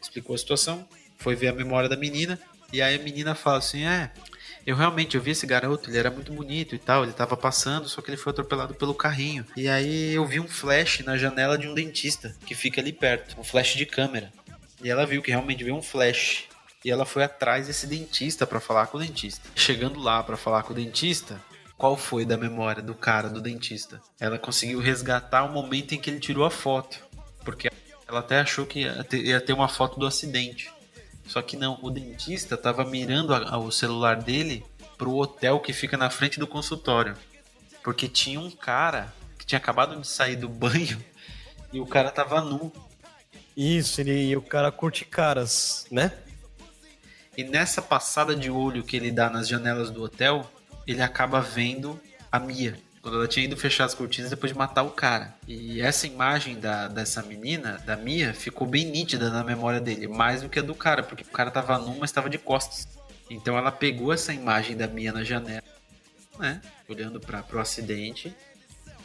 Explicou 0.00 0.34
a 0.34 0.38
situação, 0.38 0.88
foi 1.18 1.34
ver 1.34 1.48
a 1.48 1.52
memória 1.52 1.88
da 1.88 1.96
menina, 1.96 2.38
e 2.72 2.80
aí 2.80 2.94
a 2.94 3.02
menina 3.02 3.34
fala 3.34 3.58
assim: 3.58 3.84
É, 3.84 4.10
eu 4.66 4.76
realmente 4.76 5.16
eu 5.16 5.22
vi 5.22 5.32
esse 5.32 5.46
garoto, 5.46 5.90
ele 5.90 5.98
era 5.98 6.10
muito 6.10 6.32
bonito 6.32 6.74
e 6.74 6.78
tal, 6.78 7.02
ele 7.02 7.12
tava 7.12 7.36
passando, 7.36 7.88
só 7.88 8.00
que 8.00 8.10
ele 8.10 8.16
foi 8.16 8.32
atropelado 8.32 8.74
pelo 8.74 8.94
carrinho. 8.94 9.44
E 9.56 9.68
aí 9.68 10.14
eu 10.14 10.26
vi 10.26 10.40
um 10.40 10.48
flash 10.48 11.00
na 11.00 11.16
janela 11.16 11.58
de 11.58 11.68
um 11.68 11.74
dentista 11.74 12.34
que 12.46 12.54
fica 12.54 12.80
ali 12.80 12.92
perto, 12.92 13.38
um 13.40 13.44
flash 13.44 13.74
de 13.74 13.86
câmera. 13.86 14.32
E 14.82 14.88
ela 14.88 15.04
viu 15.04 15.20
que 15.22 15.30
realmente 15.30 15.64
viu 15.64 15.74
um 15.74 15.82
flash 15.82 16.44
e 16.84 16.90
ela 16.90 17.04
foi 17.04 17.24
atrás 17.24 17.66
desse 17.66 17.86
dentista 17.86 18.46
para 18.46 18.60
falar 18.60 18.86
com 18.86 18.98
o 18.98 19.00
dentista. 19.00 19.48
Chegando 19.54 20.00
lá 20.00 20.22
para 20.22 20.36
falar 20.36 20.62
com 20.62 20.72
o 20.72 20.76
dentista, 20.76 21.40
qual 21.76 21.96
foi 21.96 22.24
da 22.24 22.36
memória 22.36 22.82
do 22.82 22.94
cara, 22.94 23.28
do 23.28 23.40
dentista? 23.40 24.00
Ela 24.18 24.38
conseguiu 24.38 24.80
resgatar 24.80 25.44
o 25.44 25.52
momento 25.52 25.94
em 25.94 25.98
que 26.00 26.10
ele 26.10 26.20
tirou 26.20 26.44
a 26.44 26.50
foto, 26.50 26.98
porque 27.44 27.70
ela 28.06 28.20
até 28.20 28.40
achou 28.40 28.66
que 28.66 28.80
ia 28.80 29.40
ter, 29.40 29.52
uma 29.52 29.68
foto 29.68 29.98
do 29.98 30.06
acidente. 30.06 30.72
Só 31.26 31.42
que 31.42 31.56
não, 31.56 31.78
o 31.82 31.90
dentista 31.90 32.54
estava 32.54 32.84
mirando 32.84 33.34
a, 33.34 33.50
a, 33.50 33.58
o 33.58 33.70
celular 33.70 34.16
dele 34.16 34.64
pro 34.96 35.14
hotel 35.14 35.60
que 35.60 35.72
fica 35.72 35.96
na 35.96 36.10
frente 36.10 36.40
do 36.40 36.46
consultório. 36.46 37.14
Porque 37.84 38.08
tinha 38.08 38.40
um 38.40 38.50
cara 38.50 39.12
que 39.38 39.44
tinha 39.44 39.58
acabado 39.58 40.00
de 40.00 40.06
sair 40.06 40.36
do 40.36 40.48
banho 40.48 40.98
e 41.72 41.80
o 41.80 41.86
cara 41.86 42.10
tava 42.10 42.40
nu. 42.40 42.72
Isso, 43.56 44.00
ele, 44.00 44.28
e 44.28 44.36
o 44.36 44.42
cara 44.42 44.72
curte 44.72 45.04
caras, 45.04 45.86
né? 45.90 46.12
E 47.38 47.44
nessa 47.44 47.80
passada 47.80 48.34
de 48.34 48.50
olho 48.50 48.82
que 48.82 48.96
ele 48.96 49.12
dá 49.12 49.30
nas 49.30 49.46
janelas 49.46 49.92
do 49.92 50.02
hotel, 50.02 50.44
ele 50.84 51.00
acaba 51.00 51.40
vendo 51.40 51.96
a 52.32 52.40
Mia. 52.40 52.76
Quando 53.00 53.16
ela 53.16 53.28
tinha 53.28 53.44
ido 53.44 53.56
fechar 53.56 53.84
as 53.84 53.94
cortinas 53.94 54.28
depois 54.28 54.50
de 54.50 54.58
matar 54.58 54.82
o 54.82 54.90
cara. 54.90 55.32
E 55.46 55.80
essa 55.80 56.08
imagem 56.08 56.58
da, 56.58 56.88
dessa 56.88 57.22
menina, 57.22 57.80
da 57.86 57.96
Mia, 57.96 58.34
ficou 58.34 58.66
bem 58.66 58.86
nítida 58.86 59.30
na 59.30 59.44
memória 59.44 59.80
dele. 59.80 60.08
Mais 60.08 60.42
do 60.42 60.48
que 60.48 60.58
a 60.58 60.62
do 60.62 60.74
cara, 60.74 61.00
porque 61.00 61.22
o 61.22 61.30
cara 61.30 61.48
tava 61.48 61.78
nu, 61.78 61.96
mas 61.96 62.10
tava 62.10 62.28
de 62.28 62.38
costas. 62.38 62.88
Então 63.30 63.56
ela 63.56 63.70
pegou 63.70 64.12
essa 64.12 64.32
imagem 64.34 64.76
da 64.76 64.88
Mia 64.88 65.12
na 65.12 65.22
janela, 65.22 65.62
né? 66.40 66.60
Olhando 66.88 67.20
para 67.20 67.40
pro 67.40 67.60
acidente. 67.60 68.34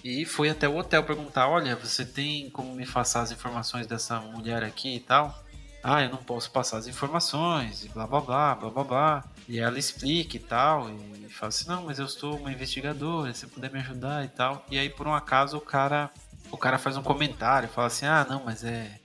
E 0.03 0.25
foi 0.25 0.49
até 0.49 0.67
o 0.67 0.75
hotel 0.75 1.03
perguntar: 1.03 1.47
Olha, 1.49 1.75
você 1.75 2.03
tem 2.03 2.49
como 2.49 2.73
me 2.73 2.87
passar 2.87 3.21
as 3.21 3.31
informações 3.31 3.85
dessa 3.85 4.19
mulher 4.19 4.63
aqui 4.63 4.95
e 4.95 4.99
tal? 4.99 5.42
Ah, 5.83 6.01
eu 6.01 6.09
não 6.09 6.17
posso 6.17 6.49
passar 6.49 6.77
as 6.77 6.87
informações, 6.87 7.83
e 7.83 7.89
blá 7.89 8.07
blá 8.07 8.21
blá, 8.21 8.55
blá 8.55 8.69
blá 8.69 8.83
blá. 8.83 9.23
E 9.49 9.59
ela 9.59 9.77
explica 9.77 10.37
e 10.37 10.39
tal, 10.39 10.89
e 10.89 11.27
fala 11.29 11.49
assim, 11.49 11.67
não, 11.67 11.83
mas 11.83 11.99
eu 11.99 12.07
sou 12.07 12.37
uma 12.37 12.51
investigadora, 12.51 13.33
se 13.33 13.45
puder 13.47 13.69
me 13.69 13.79
ajudar 13.79 14.23
e 14.23 14.29
tal. 14.29 14.65
E 14.71 14.79
aí, 14.79 14.89
por 14.89 15.07
um 15.07 15.13
acaso, 15.13 15.57
o 15.57 15.61
cara, 15.61 16.09
o 16.49 16.57
cara 16.57 16.77
faz 16.77 16.95
um 16.95 17.03
comentário, 17.03 17.67
fala 17.67 17.87
assim, 17.87 18.05
ah, 18.05 18.25
não, 18.29 18.43
mas 18.45 18.63
é... 18.63 18.99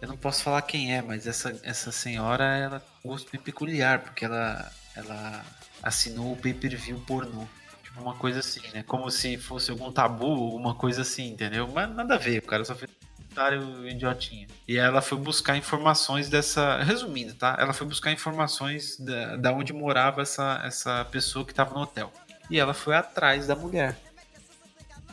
Eu 0.00 0.08
não 0.08 0.16
posso 0.16 0.42
falar 0.42 0.62
quem 0.62 0.94
é, 0.94 1.02
mas 1.02 1.26
essa, 1.26 1.58
essa 1.62 1.92
senhora, 1.92 2.44
ela 2.44 2.80
tem 2.80 2.88
um 3.04 3.08
gosto 3.08 3.30
bem 3.30 3.40
peculiar, 3.40 4.00
porque 4.00 4.24
ela, 4.24 4.70
ela 4.96 5.44
assinou 5.82 6.32
o 6.32 6.36
pay-per-view 6.36 6.98
pornô. 7.06 7.46
Tipo, 7.82 8.00
uma 8.00 8.14
coisa 8.14 8.40
assim, 8.40 8.62
né? 8.72 8.82
Como 8.82 9.10
se 9.10 9.36
fosse 9.36 9.70
algum 9.70 9.92
tabu, 9.92 10.26
alguma 10.26 10.74
coisa 10.74 11.02
assim, 11.02 11.28
entendeu? 11.28 11.68
Mas 11.68 11.94
nada 11.94 12.14
a 12.14 12.18
ver, 12.18 12.38
o 12.38 12.46
cara 12.46 12.64
só 12.64 12.74
fez 12.74 12.90
idiotinha. 13.88 14.46
E 14.66 14.76
ela 14.76 15.00
foi 15.00 15.18
buscar 15.18 15.56
informações 15.56 16.28
dessa. 16.28 16.82
Resumindo, 16.82 17.34
tá? 17.34 17.56
Ela 17.58 17.72
foi 17.72 17.86
buscar 17.86 18.12
informações 18.12 18.98
da, 18.98 19.36
da 19.36 19.52
onde 19.52 19.72
morava 19.72 20.22
essa, 20.22 20.60
essa 20.64 21.04
pessoa 21.06 21.44
que 21.44 21.54
tava 21.54 21.74
no 21.74 21.80
hotel. 21.80 22.12
E 22.50 22.58
ela 22.58 22.74
foi 22.74 22.96
atrás 22.96 23.46
da 23.46 23.54
mulher. 23.54 23.96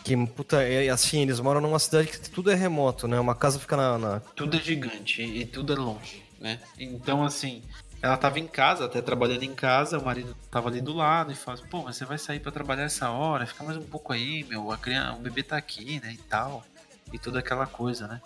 Que 0.04 0.16
puta, 0.28 0.64
é, 0.64 0.90
assim, 0.90 1.22
eles 1.22 1.40
moram 1.40 1.60
numa 1.60 1.80
cidade 1.80 2.08
que 2.08 2.30
tudo 2.30 2.50
é 2.50 2.56
remoto, 2.56 3.08
né? 3.08 3.20
Uma 3.20 3.36
casa 3.36 3.60
fica 3.60 3.76
na. 3.76 3.98
na... 3.98 4.20
Tudo 4.36 4.58
é 4.58 4.60
gigante 4.60 5.22
e 5.22 5.46
tudo 5.46 5.74
é 5.74 5.76
longe, 5.76 6.24
né? 6.40 6.60
Então, 6.80 7.26
assim, 7.26 7.62
ela 8.02 8.16
tava 8.16 8.40
em 8.40 8.48
casa, 8.48 8.86
até 8.86 9.02
trabalhando 9.02 9.44
em 9.44 9.54
casa, 9.54 10.00
o 10.00 10.06
marido 10.06 10.36
tava 10.50 10.70
ali 10.70 10.80
do 10.80 10.94
lado 10.94 11.32
e 11.32 11.36
fala 11.36 11.58
assim, 11.58 11.68
pô, 11.68 11.84
mas 11.84 11.98
você 11.98 12.06
vai 12.06 12.18
sair 12.18 12.40
para 12.40 12.52
trabalhar 12.52 12.84
essa 12.84 13.10
hora, 13.10 13.46
fica 13.46 13.64
mais 13.64 13.78
um 13.78 13.84
pouco 13.84 14.14
aí, 14.14 14.44
meu, 14.46 14.72
a 14.72 14.78
criança, 14.78 15.18
o 15.18 15.22
bebê 15.22 15.44
tá 15.44 15.58
aqui, 15.58 16.00
né, 16.00 16.14
e 16.14 16.18
tal 16.18 16.64
e 17.12 17.20
toda 17.20 17.40
aquela 17.40 17.66
coisa, 17.66 18.08
né? 18.08 18.22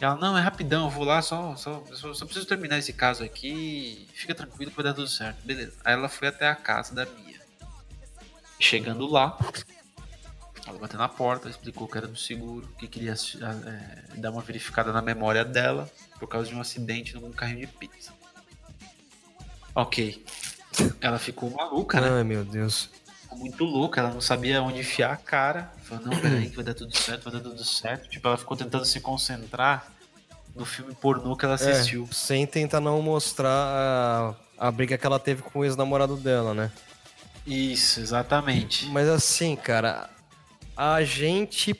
E 0.00 0.04
ela, 0.04 0.16
não, 0.16 0.38
é 0.38 0.40
rapidão, 0.40 0.84
eu 0.84 0.90
vou 0.90 1.04
lá, 1.04 1.20
só, 1.22 1.56
só, 1.56 1.82
só, 1.92 2.14
só, 2.14 2.24
preciso 2.24 2.46
terminar 2.46 2.78
esse 2.78 2.92
caso 2.92 3.24
aqui, 3.24 4.08
fica 4.14 4.34
tranquilo 4.34 4.70
que 4.70 4.76
vai 4.76 4.84
dar 4.84 4.94
tudo 4.94 5.08
certo. 5.08 5.44
Beleza. 5.44 5.76
Aí 5.84 5.92
ela 5.94 6.08
foi 6.08 6.28
até 6.28 6.48
a 6.48 6.54
casa 6.54 6.94
da 6.94 7.04
Mia. 7.04 7.40
Chegando 8.60 9.06
lá, 9.06 9.36
ela 10.66 10.78
bateu 10.78 10.98
na 10.98 11.08
porta, 11.08 11.48
explicou 11.48 11.88
que 11.88 11.98
era 11.98 12.06
do 12.06 12.16
seguro, 12.16 12.68
que 12.78 12.86
queria 12.86 13.12
é, 13.12 14.16
dar 14.18 14.30
uma 14.30 14.42
verificada 14.42 14.92
na 14.92 15.02
memória 15.02 15.44
dela 15.44 15.90
por 16.18 16.28
causa 16.28 16.48
de 16.48 16.54
um 16.54 16.60
acidente 16.60 17.14
num 17.14 17.32
carrinho 17.32 17.60
de 17.60 17.66
pizza. 17.66 18.12
Ok. 19.74 20.24
Ela 21.00 21.18
ficou 21.18 21.50
maluca, 21.50 22.00
né? 22.00 22.08
Ai, 22.18 22.24
meu 22.24 22.44
Deus 22.44 22.90
muito 23.38 23.64
louca, 23.64 24.00
ela 24.00 24.10
não 24.10 24.20
sabia 24.20 24.62
onde 24.62 24.80
enfiar 24.80 25.12
a 25.12 25.16
cara. 25.16 25.72
Falou, 25.88 26.04
não, 26.04 26.20
peraí, 26.20 26.50
que 26.50 26.56
vai 26.56 26.64
dar 26.64 26.74
tudo 26.74 26.94
certo, 26.94 27.24
vai 27.24 27.32
dar 27.32 27.40
tudo 27.40 27.64
certo. 27.64 28.10
Tipo, 28.10 28.28
ela 28.28 28.36
ficou 28.36 28.54
tentando 28.54 28.84
se 28.84 29.00
concentrar 29.00 29.90
no 30.54 30.66
filme 30.66 30.94
pornô 30.94 31.34
que 31.34 31.46
ela 31.46 31.54
é, 31.54 31.56
assistiu. 31.56 32.06
É, 32.10 32.14
sem 32.14 32.46
tentar 32.46 32.78
não 32.78 33.00
mostrar 33.00 33.48
a, 33.50 34.34
a 34.58 34.70
briga 34.70 34.98
que 34.98 35.06
ela 35.06 35.18
teve 35.18 35.40
com 35.40 35.60
o 35.60 35.64
ex-namorado 35.64 36.16
dela, 36.16 36.52
né? 36.52 36.70
Isso, 37.46 38.00
exatamente. 38.00 38.84
Mas 38.86 39.08
assim, 39.08 39.56
cara, 39.56 40.10
a 40.76 41.02
gente 41.02 41.74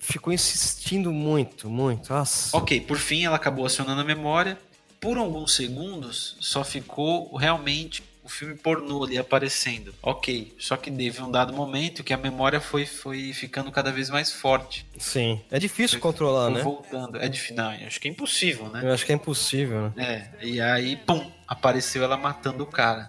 ficou 0.00 0.32
insistindo 0.32 1.12
muito, 1.12 1.70
muito. 1.70 2.12
Nossa. 2.12 2.56
Ok, 2.56 2.80
por 2.80 2.98
fim 2.98 3.24
ela 3.24 3.36
acabou 3.36 3.64
acionando 3.64 4.00
a 4.00 4.04
memória. 4.04 4.58
Por 5.00 5.16
alguns 5.16 5.54
segundos, 5.54 6.36
só 6.40 6.64
ficou 6.64 7.36
realmente 7.36 8.02
filme 8.32 8.54
pornô 8.54 9.04
ali 9.04 9.18
aparecendo. 9.18 9.94
Ok, 10.02 10.54
só 10.58 10.76
que 10.76 10.90
teve 10.90 11.22
um 11.22 11.30
dado 11.30 11.52
momento 11.52 12.02
que 12.02 12.12
a 12.12 12.16
memória 12.16 12.60
foi, 12.60 12.86
foi 12.86 13.32
ficando 13.32 13.70
cada 13.70 13.92
vez 13.92 14.10
mais 14.10 14.32
forte. 14.32 14.86
Sim, 14.98 15.40
é 15.50 15.58
difícil 15.58 16.00
foi, 16.00 16.10
controlar, 16.10 16.46
foi 16.46 16.54
né? 16.54 16.62
voltando, 16.62 17.18
é 17.18 17.28
difícil, 17.28 17.56
não, 17.56 17.70
acho 17.70 18.00
que 18.00 18.08
é 18.08 18.10
impossível, 18.10 18.68
né? 18.68 18.80
Eu 18.82 18.92
acho 18.92 19.04
que 19.04 19.12
é 19.12 19.14
impossível, 19.14 19.92
né? 19.94 20.30
É, 20.40 20.46
e 20.46 20.60
aí, 20.60 20.96
pum, 20.96 21.30
apareceu 21.46 22.02
ela 22.02 22.16
matando 22.16 22.64
o 22.64 22.66
cara. 22.66 23.08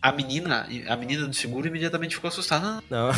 A 0.00 0.12
menina, 0.12 0.68
a 0.88 0.96
menina 0.96 1.26
do 1.26 1.34
seguro 1.34 1.66
imediatamente 1.66 2.14
ficou 2.14 2.28
assustada. 2.28 2.82
Não, 2.90 3.10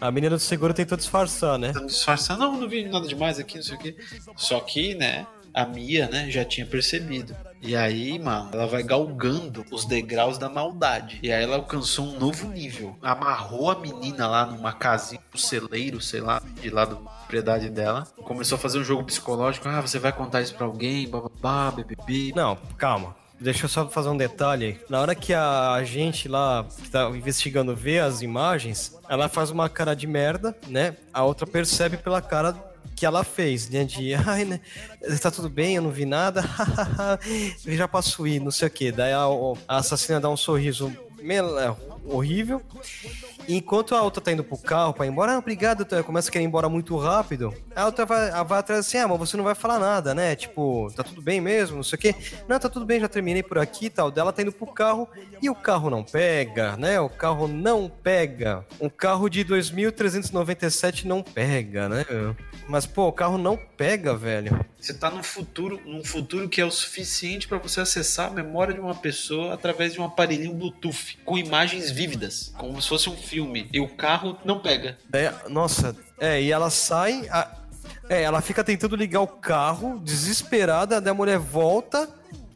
a 0.00 0.10
menina 0.10 0.34
do 0.34 0.40
seguro 0.40 0.74
tentou 0.74 0.96
disfarçar, 0.96 1.58
né? 1.58 1.68
Tentou 1.68 1.86
disfarçar, 1.86 2.36
não, 2.36 2.58
não 2.58 2.68
vi 2.68 2.88
nada 2.88 3.06
demais 3.06 3.38
aqui, 3.38 3.56
não 3.56 3.62
sei 3.62 3.76
o 3.76 3.78
quê. 3.78 3.96
Só 4.36 4.58
que, 4.58 4.96
né, 4.96 5.24
a 5.54 5.64
Mia, 5.66 6.08
né, 6.08 6.30
já 6.30 6.44
tinha 6.44 6.66
percebido. 6.66 7.34
E 7.60 7.76
aí, 7.76 8.18
mano, 8.18 8.50
ela 8.52 8.66
vai 8.66 8.82
galgando 8.82 9.64
os 9.70 9.84
degraus 9.84 10.36
da 10.36 10.48
maldade. 10.48 11.20
E 11.22 11.30
aí 11.30 11.44
ela 11.44 11.56
alcançou 11.56 12.06
um 12.06 12.18
novo 12.18 12.48
nível. 12.48 12.96
Amarrou 13.00 13.70
a 13.70 13.78
menina 13.78 14.26
lá 14.26 14.44
numa 14.44 14.72
casinha, 14.72 15.20
um 15.32 15.38
celeiro, 15.38 16.00
sei 16.00 16.20
lá, 16.20 16.42
de 16.60 16.70
lá 16.70 16.84
da 16.84 16.96
propriedade 16.96 17.70
dela. 17.70 18.04
Começou 18.24 18.56
a 18.56 18.58
fazer 18.58 18.80
um 18.80 18.84
jogo 18.84 19.04
psicológico. 19.04 19.68
Ah, 19.68 19.80
você 19.80 20.00
vai 20.00 20.12
contar 20.12 20.42
isso 20.42 20.56
pra 20.56 20.66
alguém, 20.66 21.08
bababá, 21.08 21.70
bbb. 21.70 22.32
Não, 22.34 22.58
calma. 22.76 23.14
Deixa 23.40 23.64
eu 23.64 23.68
só 23.68 23.88
fazer 23.88 24.08
um 24.08 24.16
detalhe. 24.16 24.80
Na 24.88 25.00
hora 25.00 25.14
que 25.14 25.32
a 25.34 25.82
gente 25.84 26.28
lá 26.28 26.64
que 26.82 26.90
tá 26.90 27.08
investigando 27.10 27.74
vê 27.74 27.98
as 28.00 28.22
imagens, 28.22 28.96
ela 29.08 29.28
faz 29.28 29.50
uma 29.50 29.68
cara 29.68 29.94
de 29.94 30.06
merda, 30.06 30.56
né? 30.68 30.96
A 31.12 31.24
outra 31.24 31.46
percebe 31.46 31.96
pela 31.96 32.22
cara 32.22 32.71
que 32.94 33.06
ela 33.06 33.24
fez, 33.24 33.68
né? 33.68 33.84
De, 33.84 34.14
ai, 34.26 34.44
né? 34.44 34.60
Tá 35.20 35.30
tudo 35.30 35.48
bem, 35.48 35.76
eu 35.76 35.82
não 35.82 35.90
vi 35.90 36.04
nada, 36.04 36.44
já 37.66 37.88
passo 37.88 38.26
ir, 38.26 38.40
não 38.40 38.50
sei 38.50 38.68
o 38.68 38.70
que. 38.70 38.92
Daí 38.92 39.12
a, 39.12 39.24
a 39.68 39.78
assassina 39.78 40.20
dá 40.20 40.28
um 40.28 40.36
sorriso 40.36 40.92
horrível 42.04 42.62
Enquanto 43.48 43.94
a 43.94 44.02
outra 44.02 44.22
tá 44.22 44.32
indo 44.32 44.44
pro 44.44 44.56
carro 44.56 44.92
pra 44.92 45.06
ir 45.06 45.08
embora, 45.08 45.32
ah, 45.32 45.38
obrigado, 45.38 45.84
começa 46.04 46.28
a 46.28 46.32
querer 46.32 46.44
ir 46.44 46.46
embora 46.46 46.68
muito 46.68 46.96
rápido. 46.96 47.54
A 47.74 47.86
outra 47.86 48.06
vai, 48.06 48.30
vai 48.44 48.58
atrás 48.58 48.80
assim, 48.80 48.98
ah, 48.98 49.08
mas 49.08 49.18
você 49.18 49.36
não 49.36 49.44
vai 49.44 49.54
falar 49.54 49.78
nada, 49.78 50.14
né? 50.14 50.36
Tipo, 50.36 50.92
tá 50.94 51.02
tudo 51.02 51.20
bem 51.20 51.40
mesmo, 51.40 51.76
não 51.76 51.82
sei 51.82 51.96
o 51.96 52.00
quê. 52.00 52.14
Não, 52.48 52.58
tá 52.58 52.68
tudo 52.68 52.86
bem, 52.86 53.00
já 53.00 53.08
terminei 53.08 53.42
por 53.42 53.58
aqui 53.58 53.86
e 53.86 53.90
tal. 53.90 54.10
Dela 54.10 54.32
tá 54.32 54.42
indo 54.42 54.52
pro 54.52 54.66
carro 54.66 55.08
e 55.40 55.50
o 55.50 55.54
carro 55.54 55.90
não 55.90 56.04
pega, 56.04 56.76
né? 56.76 57.00
O 57.00 57.08
carro 57.08 57.48
não 57.48 57.88
pega. 57.88 58.64
Um 58.80 58.88
carro 58.88 59.28
de 59.28 59.44
2.397 59.44 61.04
não 61.04 61.22
pega, 61.22 61.88
né? 61.88 62.04
Mas, 62.68 62.86
pô, 62.86 63.08
o 63.08 63.12
carro 63.12 63.38
não 63.38 63.56
pega, 63.56 64.16
velho. 64.16 64.64
Você 64.78 64.94
tá 64.94 65.10
num 65.10 65.22
futuro, 65.22 65.80
num 65.84 66.04
futuro 66.04 66.48
que 66.48 66.60
é 66.60 66.64
o 66.64 66.70
suficiente 66.70 67.46
para 67.46 67.58
você 67.58 67.80
acessar 67.80 68.28
a 68.28 68.30
memória 68.30 68.74
de 68.74 68.80
uma 68.80 68.94
pessoa 68.94 69.54
através 69.54 69.92
de 69.92 70.00
um 70.00 70.04
aparelhinho 70.04 70.54
Bluetooth 70.54 71.18
com 71.24 71.38
imagens 71.38 71.91
vívidas, 71.92 72.52
como 72.56 72.80
se 72.80 72.88
fosse 72.88 73.08
um 73.08 73.16
filme. 73.16 73.68
E 73.72 73.80
o 73.80 73.88
carro 73.88 74.38
não 74.44 74.58
pega. 74.58 74.98
É, 75.12 75.32
nossa, 75.48 75.96
é, 76.18 76.40
e 76.42 76.50
ela 76.50 76.70
sai. 76.70 77.28
A, 77.30 77.48
é, 78.08 78.22
ela 78.22 78.40
fica 78.40 78.64
tentando 78.64 78.96
ligar 78.96 79.20
o 79.20 79.26
carro, 79.26 80.00
desesperada, 80.00 81.00
daí 81.00 81.10
a 81.10 81.14
mulher 81.14 81.38
volta 81.38 82.08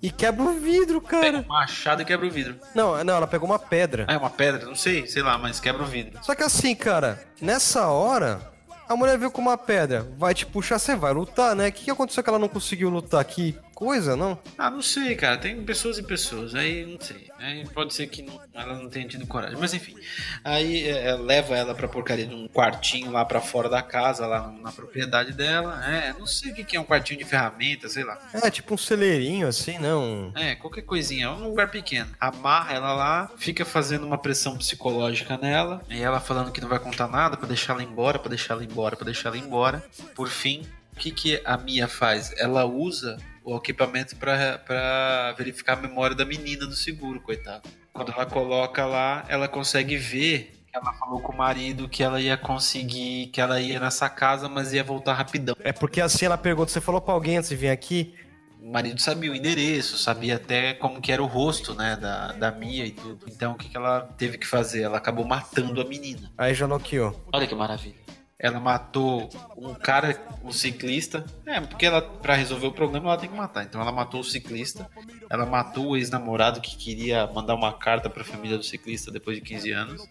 e 0.03 0.11
quebra 0.11 0.43
o 0.43 0.61
vidro, 0.61 1.01
cara. 1.01 1.25
Pega 1.25 1.39
uma 1.39 1.61
machado 1.61 2.03
e 2.03 2.05
quebra 2.05 2.27
o 2.27 2.31
vidro. 2.31 2.57
Não, 2.75 3.03
não, 3.03 3.15
ela 3.15 3.27
pegou 3.27 3.49
uma 3.49 3.59
pedra. 3.59 4.05
Ah, 4.09 4.15
é 4.15 4.19
uma 4.19 4.31
pedra? 4.31 4.67
Não 4.67 4.75
sei, 4.75 5.07
sei 5.07 5.23
lá, 5.23 5.39
mas 5.39 5.61
quebra 5.61 5.83
o 5.83 5.87
vidro. 5.87 6.19
Só 6.23 6.35
que 6.35 6.43
assim, 6.43 6.75
cara, 6.75 7.23
nessa 7.41 7.89
hora, 7.89 8.41
a 8.89 8.95
mulher 8.95 9.19
veio 9.19 9.31
com 9.31 9.41
uma 9.41 9.59
pedra, 9.59 10.07
vai 10.17 10.35
te 10.35 10.47
puxar, 10.47 10.79
você 10.79 10.95
vai 10.95 11.13
lutar, 11.13 11.57
né? 11.57 11.69
O 11.69 11.73
que, 11.73 11.85
que 11.85 11.91
aconteceu 11.91 12.23
que 12.23 12.29
ela 12.29 12.39
não 12.39 12.49
conseguiu 12.49 12.89
lutar? 12.89 13.25
Que 13.25 13.57
coisa, 13.77 14.17
não? 14.17 14.39
Ah, 14.57 14.71
não 14.71 14.81
sei, 14.81 15.15
cara. 15.15 15.37
Tem 15.37 15.63
pessoas 15.63 15.99
e 15.99 16.03
pessoas. 16.03 16.55
Aí 16.55 16.87
não 16.87 16.99
sei. 16.99 17.29
Aí 17.39 17.69
pode 17.69 17.93
ser 17.93 18.07
que 18.07 18.23
não, 18.23 18.41
ela 18.55 18.75
não 18.75 18.89
tenha 18.89 19.07
tido 19.07 19.27
coragem. 19.27 19.59
Mas 19.61 19.75
enfim. 19.75 19.95
Aí 20.43 20.89
é, 20.89 21.09
é 21.09 21.15
leva 21.15 21.55
ela 21.55 21.75
pra 21.75 21.87
porcaria 21.87 22.27
de 22.27 22.35
um 22.35 22.49
quartinho 22.49 23.11
lá 23.11 23.23
pra 23.23 23.43
fora 23.43 23.69
da 23.69 23.83
casa, 23.83 24.27
lá 24.27 24.51
na 24.51 24.73
propriedade 24.73 25.33
dela. 25.35 25.85
É, 25.87 26.15
não 26.15 26.27
sei 26.27 26.53
o 26.53 26.55
que 26.55 26.75
é 26.75 26.81
um 26.81 26.85
quartinho 26.85 27.19
de 27.19 27.27
ferramenta, 27.27 27.87
sei 27.87 28.03
lá. 28.03 28.19
É, 28.33 28.51
tipo 28.51 28.73
um 28.73 28.79
celeirinho 28.79 29.47
assim, 29.47 29.79
não. 29.79 30.33
É, 30.35 30.55
qualquer 30.55 30.83
coisinha. 30.83 31.27
É 31.27 31.29
um 31.29 31.49
lugar 31.49 31.71
pequeno. 31.71 32.09
Amarra 32.19 32.73
ela 32.73 32.95
lá, 32.95 33.31
fica 33.37 33.67
fazendo 33.67 34.07
uma 34.07 34.17
pressão 34.17 34.57
psicológica 34.57 35.37
nela. 35.37 35.85
E 35.91 36.01
ela 36.01 36.19
falando 36.19 36.51
que 36.51 36.63
não 36.63 36.69
vai 36.69 36.79
contar 36.79 37.09
nada 37.09 37.37
pra 37.37 37.47
deixar 37.47 37.75
ela 37.75 37.83
embora, 37.83 38.19
pra 38.19 38.31
deixar 38.31 38.55
ela 38.55 38.65
embora, 38.65 38.97
pra 38.97 39.05
deixar 39.05 39.29
ela 39.29 39.37
embora. 39.37 39.85
Por 40.15 40.31
fim, 40.31 40.63
o 40.95 40.97
que, 40.97 41.11
que 41.11 41.43
a 41.45 41.59
Mia 41.59 41.87
faz? 41.87 42.33
Ela 42.39 42.65
usa 42.65 43.19
o 43.47 43.57
equipamento 43.57 44.17
para 44.17 45.33
verificar 45.39 45.75
a 45.75 45.81
memória 45.81 46.17
da 46.17 46.25
menina 46.25 46.67
do 46.67 46.75
seguro, 46.75 47.21
coitado. 47.21 47.69
Quando 47.93 48.11
ela 48.11 48.27
coloca 48.27 48.85
lá, 48.85 49.25
ela 49.29 49.47
consegue 49.47 49.97
ver 49.97 50.53
Ela 50.75 50.93
falou 50.95 51.21
com 51.21 51.33
o 51.33 51.37
marido 51.37 51.89
que 51.89 52.03
ela 52.03 52.21
ia 52.21 52.37
conseguir, 52.37 53.29
que 53.29 53.41
ela 53.41 53.61
ia 53.61 53.79
nessa 53.79 54.11
casa, 54.11 54.49
mas 54.49 54.73
ia 54.73 54.83
voltar 54.83 55.15
rapidão. 55.15 55.55
É 55.61 55.73
porque 55.73 56.01
assim 56.01 56.27
ela 56.27 56.37
pergunta, 56.37 56.71
você 56.73 56.81
falou 56.81 57.01
pra 57.01 57.15
alguém 57.15 57.39
antes 57.39 57.49
de 57.49 57.57
vir 57.57 57.71
aqui? 57.71 58.15
O 58.61 58.73
marido 58.73 59.01
sabia 59.01 59.31
o 59.31 59.35
endereço, 59.35 59.97
sabia 59.97 60.35
até 60.37 60.75
como 60.75 61.01
que 61.01 61.13
era 61.13 61.23
o 61.23 61.27
rosto, 61.27 61.73
né, 61.73 61.97
da, 61.97 62.33
da 62.33 62.51
Mia 62.51 62.85
e 62.85 62.91
tudo. 62.91 63.27
Então 63.29 63.53
o 63.53 63.55
que, 63.55 63.69
que 63.69 63.77
ela 63.77 64.01
teve 64.19 64.37
que 64.39 64.47
fazer? 64.47 64.83
Ela 64.83 64.99
acabou 64.99 65.25
matando 65.25 65.81
a 65.81 65.85
menina. 65.85 66.33
Aí 66.37 66.53
já 66.53 66.67
noqueou. 66.67 67.25
Olha 67.33 67.47
que 67.47 67.55
maravilha. 67.55 67.95
Ela 68.39 68.61
matou 68.61 69.31
um 69.57 69.73
cara, 69.75 70.21
um 70.45 70.53
ciclista. 70.53 71.25
É, 71.47 71.59
porque 71.61 71.87
ela, 71.87 72.03
pra 72.03 72.35
resolver 72.35 72.67
o 72.67 72.73
problema, 72.73 73.09
ela 73.09 73.17
tem 73.17 73.31
que 73.31 73.37
matar. 73.37 73.65
Então 73.65 73.81
ela 73.81 73.91
matou 73.91 74.21
o 74.21 74.25
ciclista. 74.25 74.89
Ela 75.31 75.47
matou 75.47 75.89
o 75.89 75.97
ex-namorado 75.97 76.61
que 76.61 76.77
queria 76.77 77.27
mandar 77.29 77.55
uma 77.55 77.73
carta 77.73 78.11
pra 78.11 78.23
família 78.25 78.59
do 78.59 78.65
ciclista 78.65 79.11
depois 79.11 79.39
de 79.39 79.43
15 79.43 79.73
anos. 79.73 80.09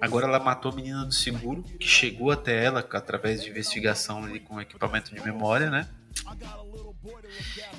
Agora 0.00 0.26
ela 0.26 0.38
matou 0.38 0.70
a 0.70 0.74
menina 0.74 1.04
do 1.04 1.12
seguro, 1.12 1.62
que 1.62 1.88
chegou 1.88 2.30
até 2.30 2.64
ela 2.64 2.80
através 2.80 3.42
de 3.42 3.50
investigação 3.50 4.22
ali 4.22 4.38
com 4.38 4.60
equipamento 4.60 5.12
de 5.12 5.20
memória, 5.20 5.68
né? 5.68 5.88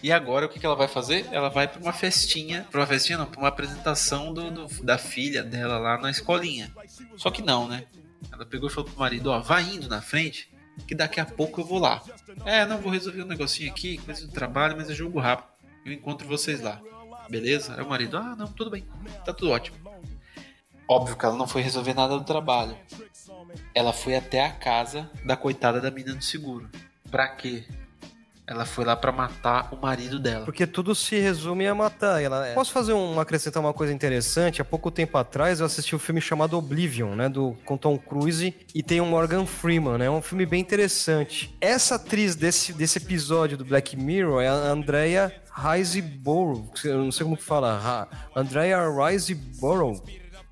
E 0.02 0.12
agora 0.12 0.46
o 0.46 0.50
que, 0.50 0.60
que 0.60 0.66
ela 0.66 0.76
vai 0.76 0.88
fazer? 0.88 1.26
Ela 1.32 1.50
vai 1.50 1.68
para 1.68 1.82
uma 1.82 1.94
festinha, 1.94 2.68
para 2.70 2.82
uma 2.82 2.88
festinha 2.88 3.18
não, 3.18 3.26
para 3.26 3.40
uma 3.40 3.48
apresentação 3.48 4.34
do, 4.34 4.52
do, 4.52 4.84
da 4.84 4.98
filha 4.98 5.44
dela 5.44 5.78
lá 5.78 5.98
na 5.98 6.10
escolinha. 6.10 6.72
Só 7.16 7.30
que 7.32 7.42
não, 7.42 7.68
né? 7.68 7.86
Ela 8.32 8.46
pegou 8.46 8.70
e 8.70 8.72
falou 8.72 8.90
pro 8.90 9.00
marido, 9.00 9.30
ó, 9.32 9.40
vai 9.40 9.64
indo 9.64 9.88
na 9.88 10.02
frente, 10.02 10.52
que 10.88 10.96
daqui 10.96 11.20
a 11.20 11.26
pouco 11.26 11.62
eu 11.62 11.66
vou 11.66 11.80
lá. 11.80 12.02
É, 12.46 12.66
não 12.66 12.78
vou 12.78 12.92
resolver 12.92 13.24
um 13.24 13.28
negocinho 13.28 13.72
aqui, 13.72 13.98
coisa 14.00 14.26
do 14.26 14.32
trabalho, 14.32 14.76
mas 14.78 14.90
é 14.90 14.94
jogo 14.94 15.20
rápido. 15.20 15.50
Eu 15.86 15.94
encontro 15.94 16.28
vocês 16.28 16.62
lá. 16.62 16.82
Beleza? 17.30 17.76
Aí 17.76 17.84
o 17.84 17.90
marido, 17.90 18.18
ah, 18.18 18.36
não, 18.36 18.48
tudo 18.48 18.72
bem, 18.72 18.86
tá 19.24 19.34
tudo 19.34 19.52
ótimo. 19.52 19.78
Óbvio 20.88 21.16
que 21.16 21.24
ela 21.24 21.36
não 21.36 21.48
foi 21.48 21.62
resolver 21.62 21.94
nada 21.94 22.18
do 22.18 22.24
trabalho. 22.24 22.76
Ela 23.76 23.94
foi 23.94 24.16
até 24.16 24.44
a 24.44 24.52
casa 24.52 25.10
da 25.24 25.38
coitada 25.38 25.80
da 25.80 25.92
menina 25.92 26.16
do 26.16 26.24
seguro. 26.24 26.68
Pra 27.12 27.28
quê? 27.28 27.64
Ela 28.50 28.65
foi 28.65 28.84
lá 28.84 28.96
para 28.96 29.12
matar 29.12 29.70
o 29.72 29.77
marido 29.77 30.18
dela. 30.18 30.44
Porque 30.44 30.65
tudo 30.65 30.96
se 30.96 31.20
resume 31.20 31.68
a 31.68 31.75
matar. 31.75 32.20
Ela... 32.20 32.48
É. 32.48 32.53
Posso 32.56 32.72
fazer 32.72 32.94
um 32.94 33.20
acrescentar 33.20 33.62
uma 33.62 33.74
coisa 33.74 33.94
interessante? 33.94 34.60
Há 34.60 34.65
pouco 34.65 34.89
tempo 34.89 35.20
atrás 35.20 35.60
eu 35.60 35.68
assisti 35.68 35.96
um 35.96 36.00
filme 36.00 36.20
chamado 36.20 36.58
Oblivion, 36.58 37.13
né, 37.13 37.29
do 37.29 37.56
com 37.63 37.77
Tom 37.77 37.96
Cruise 37.96 38.56
e 38.74 38.82
tem 38.82 39.00
o 39.00 39.06
Morgan 39.06 39.46
Freeman, 39.46 40.00
né? 40.00 40.06
É 40.08 40.10
um 40.10 40.22
filme 40.22 40.48
bem 40.48 40.62
interessante. 40.62 41.56
Essa 41.62 41.96
atriz 41.96 42.36
desse, 42.36 42.74
desse 42.74 42.98
episódio 42.98 43.56
do 43.56 43.63
Black 43.63 43.96
Mirror 43.96 44.41
é 44.41 44.48
a 44.48 44.53
Andrea 44.53 45.32
Riseborough, 45.53 46.72
não 46.86 47.12
sei 47.12 47.25
como 47.25 47.38
que 47.38 47.44
fala, 47.44 48.08
Andrea 48.36 48.79
Riseborough. 48.89 50.01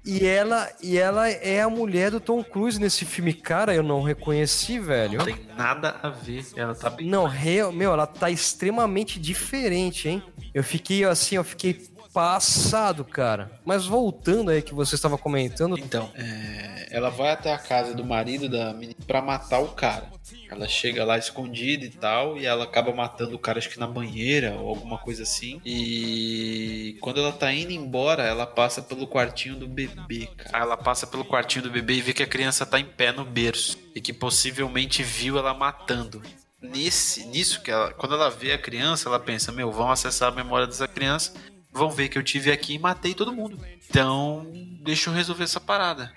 E 0.07 0.25
ela, 0.25 0.71
e 0.81 0.97
ela 0.97 1.29
é 1.29 1.61
a 1.61 1.69
mulher 1.69 2.11
do 2.11 2.21
Tom 2.21 2.41
Cruise 2.41 2.79
nesse 2.79 3.03
filme. 3.03 3.33
Cara, 3.33 3.75
eu 3.75 3.83
não 3.83 4.01
reconheci, 4.01 4.79
velho. 4.79 5.17
Não 5.17 5.25
tem 5.25 5.37
nada 5.57 5.97
a 6.01 6.07
ver. 6.09 6.45
Ela 6.55 6.73
tá 6.73 6.89
bem. 6.89 7.05
Não, 7.05 7.25
real, 7.25 7.73
meu, 7.73 7.91
ela 7.91 8.07
tá 8.07 8.29
extremamente 8.29 9.19
diferente, 9.19 10.07
hein? 10.07 10.23
Eu 10.53 10.63
fiquei 10.63 11.03
assim, 11.03 11.35
eu 11.35 11.43
fiquei 11.43 11.73
passado, 12.13 13.03
cara. 13.03 13.51
Mas 13.65 13.85
voltando 13.85 14.49
aí 14.49 14.61
que 14.61 14.73
você 14.73 14.95
estava 14.95 15.17
comentando. 15.17 15.77
Então, 15.77 16.09
é, 16.15 16.87
ela 16.89 17.09
vai 17.09 17.31
até 17.31 17.53
a 17.53 17.57
casa 17.59 17.93
do 17.93 18.05
marido 18.05 18.49
da 18.49 18.73
menina 18.73 18.97
pra 19.05 19.21
matar 19.21 19.59
o 19.59 19.67
cara. 19.67 20.07
Ela 20.49 20.67
chega 20.67 21.03
lá 21.03 21.17
escondida 21.17 21.85
e 21.85 21.89
tal, 21.89 22.37
e 22.37 22.45
ela 22.45 22.63
acaba 22.63 22.93
matando 22.93 23.35
o 23.35 23.39
cara, 23.39 23.59
acho 23.59 23.69
que 23.69 23.79
na 23.79 23.85
banheira 23.85 24.55
ou 24.55 24.69
alguma 24.69 24.97
coisa 24.97 25.23
assim. 25.23 25.61
E 25.65 26.56
quando 26.99 27.19
ela 27.19 27.31
tá 27.31 27.51
indo 27.51 27.71
embora, 27.71 28.23
ela 28.23 28.45
passa 28.45 28.81
pelo 28.81 29.07
quartinho 29.07 29.55
do 29.55 29.67
bebê, 29.67 30.27
cara. 30.37 30.63
Ela 30.63 30.77
passa 30.77 31.07
pelo 31.07 31.25
quartinho 31.25 31.63
do 31.63 31.71
bebê 31.71 31.95
e 31.95 32.01
vê 32.01 32.13
que 32.13 32.23
a 32.23 32.27
criança 32.27 32.65
tá 32.65 32.79
em 32.79 32.85
pé 32.85 33.11
no 33.11 33.25
berço. 33.25 33.77
E 33.95 34.01
que 34.01 34.13
possivelmente 34.13 35.03
viu 35.03 35.37
ela 35.37 35.53
matando. 35.53 36.21
Nesse, 36.61 37.25
nisso 37.25 37.61
que 37.61 37.69
ela, 37.69 37.93
quando 37.93 38.15
ela 38.15 38.29
vê 38.29 38.51
a 38.51 38.57
criança, 38.57 39.07
ela 39.07 39.19
pensa: 39.19 39.51
Meu, 39.51 39.71
vão 39.71 39.91
acessar 39.91 40.31
a 40.31 40.35
memória 40.35 40.65
dessa 40.65 40.87
criança, 40.87 41.33
vão 41.71 41.91
ver 41.91 42.09
que 42.09 42.17
eu 42.17 42.23
tive 42.23 42.51
aqui 42.51 42.73
e 42.73 42.79
matei 42.79 43.13
todo 43.13 43.33
mundo. 43.33 43.59
Então, 43.89 44.51
deixa 44.81 45.09
eu 45.09 45.13
resolver 45.13 45.43
essa 45.43 45.59
parada. 45.59 46.11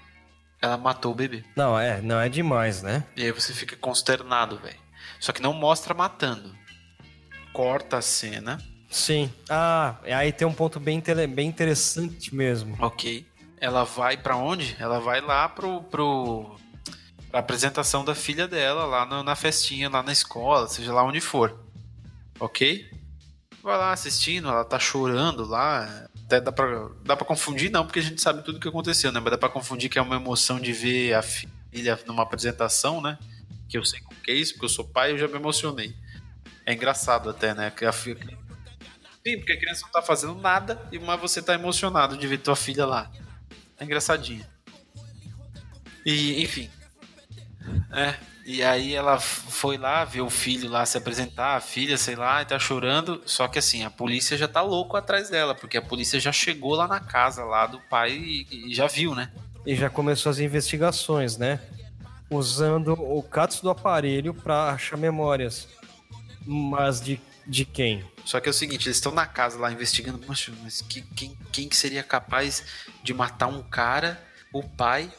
Ela 0.62 0.76
matou 0.76 1.12
o 1.12 1.14
bebê. 1.14 1.44
Não, 1.56 1.78
é, 1.78 2.00
não 2.02 2.20
é 2.20 2.28
demais, 2.28 2.82
né? 2.82 3.04
E 3.16 3.22
aí 3.22 3.32
você 3.32 3.52
fica 3.52 3.76
consternado, 3.76 4.58
velho. 4.58 4.78
Só 5.18 5.32
que 5.32 5.42
não 5.42 5.52
mostra 5.52 5.94
matando. 5.94 6.54
Corta 7.52 7.98
a 7.98 8.02
cena. 8.02 8.58
Sim. 8.90 9.32
Ah, 9.48 9.96
aí 10.02 10.32
tem 10.32 10.46
um 10.46 10.52
ponto 10.52 10.80
bem, 10.80 11.00
bem 11.32 11.48
interessante 11.48 12.34
mesmo. 12.34 12.76
Ok. 12.80 13.24
Ela 13.60 13.84
vai 13.84 14.16
para 14.16 14.36
onde? 14.36 14.76
Ela 14.80 14.98
vai 14.98 15.20
lá 15.20 15.48
pro, 15.48 15.82
pro 15.84 16.58
pra 17.30 17.40
apresentação 17.40 18.04
da 18.04 18.14
filha 18.14 18.48
dela 18.48 18.84
lá 18.84 19.06
na, 19.06 19.22
na 19.22 19.36
festinha, 19.36 19.88
lá 19.88 20.02
na 20.02 20.12
escola, 20.12 20.68
seja 20.68 20.92
lá 20.92 21.04
onde 21.04 21.20
for. 21.20 21.56
Ok? 22.40 22.90
Vai 23.62 23.78
lá 23.78 23.92
assistindo, 23.92 24.48
ela 24.48 24.64
tá 24.64 24.78
chorando 24.78 25.46
lá, 25.46 26.08
até 26.24 26.40
dá 26.40 26.50
pra, 26.50 26.88
dá 27.04 27.16
pra 27.16 27.26
confundir, 27.26 27.70
não, 27.70 27.84
porque 27.84 28.00
a 28.00 28.02
gente 28.02 28.20
sabe 28.20 28.42
tudo 28.42 28.56
o 28.56 28.60
que 28.60 28.68
aconteceu, 28.68 29.12
né? 29.12 29.20
Mas 29.20 29.30
dá 29.30 29.38
pra 29.38 29.48
confundir 29.48 29.88
que 29.88 29.98
é 29.98 30.02
uma 30.02 30.16
emoção 30.16 30.58
de 30.58 30.72
ver 30.72 31.14
a 31.14 31.22
filha 31.22 31.98
numa 32.06 32.22
apresentação, 32.22 33.00
né? 33.00 33.18
Que 33.68 33.78
eu 33.78 33.84
sei 33.84 34.00
como 34.00 34.18
que 34.20 34.30
é 34.32 34.34
isso, 34.34 34.54
porque 34.54 34.64
eu 34.64 34.70
sou 34.70 34.84
pai 34.84 35.10
e 35.10 35.12
eu 35.12 35.18
já 35.18 35.28
me 35.28 35.36
emocionei. 35.36 35.94
É 36.66 36.72
engraçado 36.72 37.30
até, 37.30 37.54
né? 37.54 37.70
Que 37.70 37.84
a 37.84 37.92
filha... 37.92 38.36
Sim, 39.26 39.36
porque 39.38 39.52
a 39.52 39.58
criança 39.58 39.82
não 39.82 39.90
tá 39.90 40.02
fazendo 40.02 40.34
nada, 40.34 40.80
mas 41.02 41.20
você 41.20 41.42
tá 41.42 41.54
emocionado 41.54 42.16
de 42.16 42.26
ver 42.26 42.38
tua 42.38 42.56
filha 42.56 42.86
lá. 42.86 43.10
É 43.78 43.84
engraçadinho. 43.84 44.44
E, 46.04 46.42
enfim. 46.42 46.70
É, 47.92 48.14
e 48.44 48.62
aí 48.62 48.94
ela 48.94 49.20
foi 49.20 49.76
lá 49.76 50.04
ver 50.04 50.22
o 50.22 50.30
filho 50.30 50.68
lá 50.68 50.84
se 50.86 50.96
apresentar, 50.96 51.56
a 51.56 51.60
filha, 51.60 51.96
sei 51.96 52.16
lá, 52.16 52.40
e 52.40 52.46
tá 52.46 52.58
chorando. 52.58 53.22
Só 53.26 53.46
que 53.46 53.58
assim, 53.58 53.84
a 53.84 53.90
polícia 53.90 54.36
já 54.36 54.48
tá 54.48 54.62
louco 54.62 54.96
atrás 54.96 55.28
dela, 55.28 55.54
porque 55.54 55.76
a 55.76 55.82
polícia 55.82 56.18
já 56.18 56.32
chegou 56.32 56.74
lá 56.74 56.88
na 56.88 57.00
casa 57.00 57.44
lá 57.44 57.66
do 57.66 57.78
pai 57.78 58.12
e, 58.12 58.70
e 58.70 58.74
já 58.74 58.86
viu, 58.86 59.14
né? 59.14 59.30
E 59.66 59.76
já 59.76 59.90
começou 59.90 60.30
as 60.30 60.38
investigações, 60.38 61.36
né? 61.36 61.60
Usando 62.30 62.94
o 62.94 63.22
CATS 63.22 63.60
do 63.60 63.68
aparelho 63.68 64.32
para 64.32 64.70
achar 64.70 64.96
memórias. 64.96 65.68
Mas 66.46 67.00
de, 67.00 67.20
de 67.46 67.64
quem? 67.64 68.04
Só 68.30 68.38
que 68.38 68.48
é 68.48 68.50
o 68.50 68.54
seguinte, 68.54 68.86
eles 68.86 68.98
estão 68.98 69.10
na 69.10 69.26
casa 69.26 69.58
lá 69.58 69.72
investigando, 69.72 70.20
mas 70.28 70.82
quem, 70.88 71.02
quem, 71.16 71.38
quem 71.50 71.68
que 71.68 71.74
seria 71.74 72.00
capaz 72.00 72.62
de 73.02 73.12
matar 73.12 73.48
um 73.48 73.60
cara, 73.60 74.22
o 74.52 74.62
pai 74.62 75.10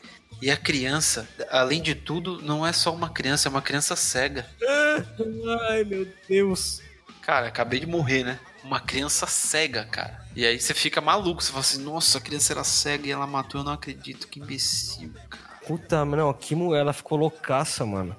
e 0.41 0.50
a 0.50 0.56
criança, 0.56 1.28
além 1.50 1.82
de 1.82 1.93
tudo, 1.93 2.41
não 2.41 2.65
é 2.65 2.71
só 2.71 2.95
uma 2.95 3.10
criança, 3.10 3.50
é 3.50 3.52
uma 3.52 3.62
criança 3.62 3.97
cega. 3.97 4.50
Ai, 5.71 5.84
meu 5.84 6.08
Deus. 6.26 6.82
Cara, 7.21 7.47
acabei 7.47 7.82
de 7.82 7.86
morrer, 7.86 8.24
né? 8.24 8.39
Uma 8.63 8.80
criança 8.80 9.28
cega, 9.28 9.84
cara. 9.84 10.26
E 10.34 10.45
aí 10.45 10.58
você 10.58 10.74
fica 10.74 11.02
maluco, 11.02 11.43
você 11.43 11.50
fala 11.50 11.60
assim, 11.60 11.84
nossa, 11.84 12.17
a 12.17 12.21
criança 12.21 12.54
era 12.54 12.63
cega 12.63 13.08
e 13.08 13.12
ela 13.12 13.28
matou, 13.28 13.60
eu 13.60 13.65
não 13.65 13.74
acredito, 13.74 14.30
que 14.30 14.39
imbecil, 14.39 15.12
cara. 15.30 15.60
Puta, 15.67 16.06
não, 16.06 16.34
que 16.34 16.56
mulher, 16.56 16.80
ela 16.80 16.93
ficou 16.93 17.17
loucaça, 17.17 17.86
mano. 17.86 18.15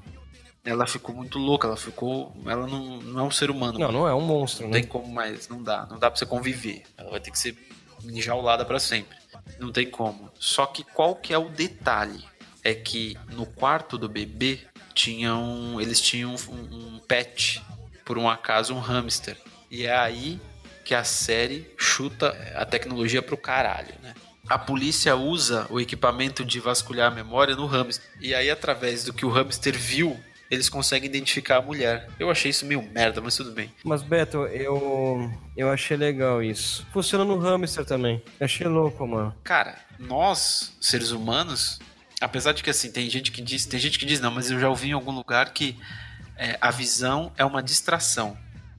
Ela 0.64 0.86
ficou 0.86 1.14
muito 1.14 1.38
louca, 1.38 1.66
ela 1.66 1.76
ficou. 1.76 2.32
Ela 2.46 2.66
não, 2.66 2.98
não 3.02 3.20
é 3.20 3.22
um 3.24 3.30
ser 3.30 3.50
humano. 3.50 3.78
Não, 3.78 3.90
não 3.90 4.08
é 4.08 4.14
um 4.14 4.20
monstro, 4.20 4.64
não 4.64 4.70
né? 4.70 4.78
Não 4.78 4.82
tem 4.82 4.88
como 4.88 5.12
mais, 5.12 5.48
não 5.48 5.62
dá. 5.62 5.86
Não 5.90 5.98
dá 5.98 6.10
pra 6.10 6.18
você 6.18 6.26
conviver. 6.26 6.84
Ela 6.96 7.10
vai 7.10 7.20
ter 7.20 7.30
que 7.30 7.38
ser 7.38 7.56
enjaulada 8.04 8.64
para 8.64 8.78
sempre. 8.78 9.16
Não 9.58 9.72
tem 9.72 9.90
como. 9.90 10.30
Só 10.38 10.66
que 10.66 10.84
qual 10.84 11.16
que 11.16 11.34
é 11.34 11.38
o 11.38 11.48
detalhe? 11.48 12.24
É 12.64 12.74
que 12.74 13.18
no 13.32 13.44
quarto 13.44 13.98
do 13.98 14.08
bebê 14.08 14.60
tinham, 14.94 15.80
eles 15.80 16.00
tinham 16.00 16.34
um, 16.48 16.96
um 16.96 16.98
pet, 17.00 17.60
por 18.04 18.16
um 18.16 18.28
acaso 18.28 18.72
um 18.72 18.78
hamster. 18.78 19.36
E 19.68 19.84
é 19.84 19.96
aí 19.96 20.40
que 20.84 20.94
a 20.94 21.02
série 21.02 21.72
chuta 21.76 22.28
a 22.54 22.64
tecnologia 22.64 23.20
pro 23.20 23.36
caralho, 23.36 23.94
né? 24.00 24.14
A 24.48 24.58
polícia 24.58 25.16
usa 25.16 25.66
o 25.70 25.80
equipamento 25.80 26.44
de 26.44 26.60
vasculhar 26.60 27.10
a 27.10 27.14
memória 27.14 27.54
no 27.54 27.66
hamster. 27.66 28.04
E 28.20 28.34
aí, 28.34 28.50
através 28.50 29.04
do 29.04 29.12
que 29.12 29.24
o 29.24 29.30
hamster 29.30 29.78
viu, 29.78 30.18
eles 30.52 30.68
conseguem 30.68 31.08
identificar 31.08 31.56
a 31.56 31.62
mulher. 31.62 32.10
Eu 32.18 32.30
achei 32.30 32.50
isso 32.50 32.66
meio 32.66 32.82
merda, 32.82 33.22
mas 33.22 33.34
tudo 33.34 33.52
bem. 33.52 33.72
Mas, 33.82 34.02
Beto, 34.02 34.44
eu, 34.48 35.30
eu 35.56 35.70
achei 35.70 35.96
legal 35.96 36.42
isso. 36.42 36.86
Funciona 36.92 37.24
no 37.24 37.38
hamster 37.38 37.86
também. 37.86 38.22
achei 38.38 38.66
louco, 38.66 39.06
mano. 39.06 39.34
Cara, 39.42 39.78
nós, 39.98 40.76
seres 40.78 41.10
humanos, 41.10 41.78
apesar 42.20 42.52
de 42.52 42.62
que 42.62 42.68
assim, 42.68 42.92
tem 42.92 43.08
gente 43.08 43.32
que 43.32 43.40
diz, 43.40 43.64
tem 43.64 43.80
gente 43.80 43.98
que 43.98 44.04
diz 44.04 44.20
não, 44.20 44.30
mas 44.30 44.50
eu 44.50 44.60
já 44.60 44.68
ouvi 44.68 44.90
em 44.90 44.92
algum 44.92 45.10
lugar 45.10 45.54
que 45.54 45.74
é, 46.36 46.58
a 46.60 46.70
visão 46.70 47.32
é 47.38 47.44
uma 47.46 47.62
distração. 47.62 48.36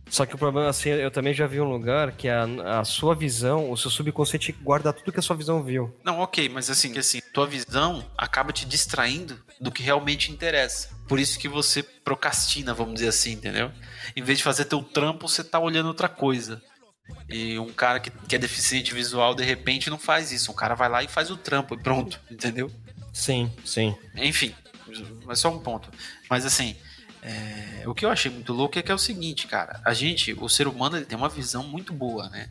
Só 0.10 0.26
que 0.26 0.36
o 0.36 0.38
problema, 0.38 0.70
assim, 0.70 0.90
eu 0.90 1.10
também 1.10 1.34
já 1.34 1.48
vi 1.48 1.60
um 1.60 1.70
lugar 1.70 2.12
que 2.12 2.30
a, 2.30 2.44
a 2.80 2.86
sua 2.86 3.16
visão, 3.16 3.72
o 3.72 3.78
seu 3.78 3.90
subconsciente 3.90 4.52
guarda 4.52 4.94
tudo 4.94 5.12
que 5.12 5.20
a 5.20 5.24
sua 5.24 5.36
visão 5.36 5.64
viu. 5.64 5.96
Não, 6.04 6.20
ok, 6.20 6.50
mas 6.50 6.70
assim, 6.70 6.98
assim, 6.98 7.20
tua 7.34 7.48
visão 7.48 8.06
acaba 8.18 8.54
te 8.54 8.66
distraindo 8.66 9.40
do 9.60 9.72
que 9.72 9.82
realmente 9.82 10.32
interessa. 10.32 10.90
Por 11.08 11.20
isso 11.20 11.40
que 11.40 11.48
você 11.48 11.82
procrastina, 11.82 12.74
vamos 12.74 12.96
dizer 12.96 13.08
assim, 13.08 13.34
entendeu? 13.34 13.72
Em 14.16 14.22
vez 14.22 14.38
de 14.38 14.44
fazer 14.44 14.66
teu 14.66 14.84
trampo, 14.84 15.28
você 15.28 15.44
tá 15.44 15.60
olhando 15.60 15.88
outra 15.88 16.10
coisa. 16.10 16.62
E 17.30 17.58
um 17.60 17.72
cara 17.74 18.00
que, 18.00 18.12
que 18.12 18.36
é 18.36 18.40
deficiente 18.40 18.94
visual, 18.94 19.34
de 19.34 19.44
repente, 19.44 19.90
não 19.90 19.98
faz 19.98 20.32
isso. 20.32 20.52
Um 20.52 20.56
cara 20.56 20.76
vai 20.76 20.90
lá 20.90 21.04
e 21.04 21.08
faz 21.08 21.32
o 21.32 21.38
trampo 21.38 21.76
e 21.76 21.78
pronto, 21.78 22.20
entendeu? 22.30 22.72
Sim, 23.12 23.52
sim. 23.66 23.96
Enfim, 24.16 24.54
mas 25.26 25.40
só 25.40 25.50
um 25.50 25.60
ponto. 25.60 25.90
Mas 26.30 26.46
assim, 26.46 26.76
é, 27.26 27.88
o 27.88 27.94
que 27.94 28.06
eu 28.06 28.10
achei 28.10 28.30
muito 28.30 28.52
louco 28.52 28.78
é 28.78 28.82
que 28.82 28.92
é 28.92 28.96
o 28.96 28.98
seguinte, 28.98 29.48
cara. 29.48 29.80
A 29.86 29.94
gente, 29.94 30.34
o 30.34 30.50
ser 30.50 30.68
humano, 30.68 30.98
ele 30.98 31.06
tem 31.06 31.18
uma 31.18 31.30
visão 31.30 31.64
muito 31.64 31.94
boa, 31.94 32.28
né? 32.30 32.50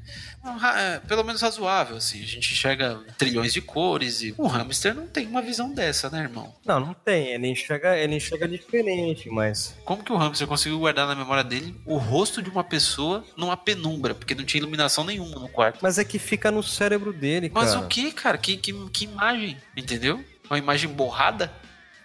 É, 0.76 0.98
pelo 1.00 1.22
menos 1.22 1.42
razoável, 1.42 1.96
assim. 1.96 2.22
A 2.22 2.26
gente 2.26 2.52
enxerga 2.52 2.98
trilhões 3.18 3.52
de 3.52 3.60
cores 3.60 4.22
e 4.22 4.34
o 4.38 4.46
hamster 4.46 4.94
não 4.94 5.06
tem 5.06 5.26
uma 5.26 5.42
visão 5.42 5.72
dessa, 5.74 6.08
né, 6.08 6.22
irmão? 6.22 6.54
Não, 6.64 6.80
não 6.80 6.94
tem. 6.94 7.28
Ele 7.28 7.48
enxerga, 7.48 7.98
ele 7.98 8.16
enxerga 8.16 8.48
diferente, 8.48 9.28
mas. 9.28 9.76
Como 9.84 10.02
que 10.02 10.12
o 10.12 10.16
hamster 10.16 10.46
conseguiu 10.46 10.78
guardar 10.78 11.06
na 11.06 11.14
memória 11.14 11.44
dele 11.44 11.78
o 11.84 11.98
rosto 11.98 12.40
de 12.40 12.48
uma 12.48 12.64
pessoa 12.64 13.22
numa 13.36 13.56
penumbra? 13.56 14.14
Porque 14.14 14.34
não 14.34 14.44
tinha 14.44 14.60
iluminação 14.60 15.04
nenhuma 15.04 15.38
no 15.38 15.48
quarto. 15.48 15.80
Mas 15.82 15.98
é 15.98 16.04
que 16.04 16.18
fica 16.18 16.50
no 16.50 16.62
cérebro 16.62 17.12
dele, 17.12 17.50
cara. 17.50 17.66
Mas 17.66 17.74
o 17.74 17.86
que, 17.88 18.10
cara? 18.10 18.38
Que, 18.38 18.56
que, 18.56 18.72
que 18.88 19.04
imagem? 19.04 19.58
Entendeu? 19.76 20.24
Uma 20.48 20.58
imagem 20.58 20.88
borrada? 20.88 21.52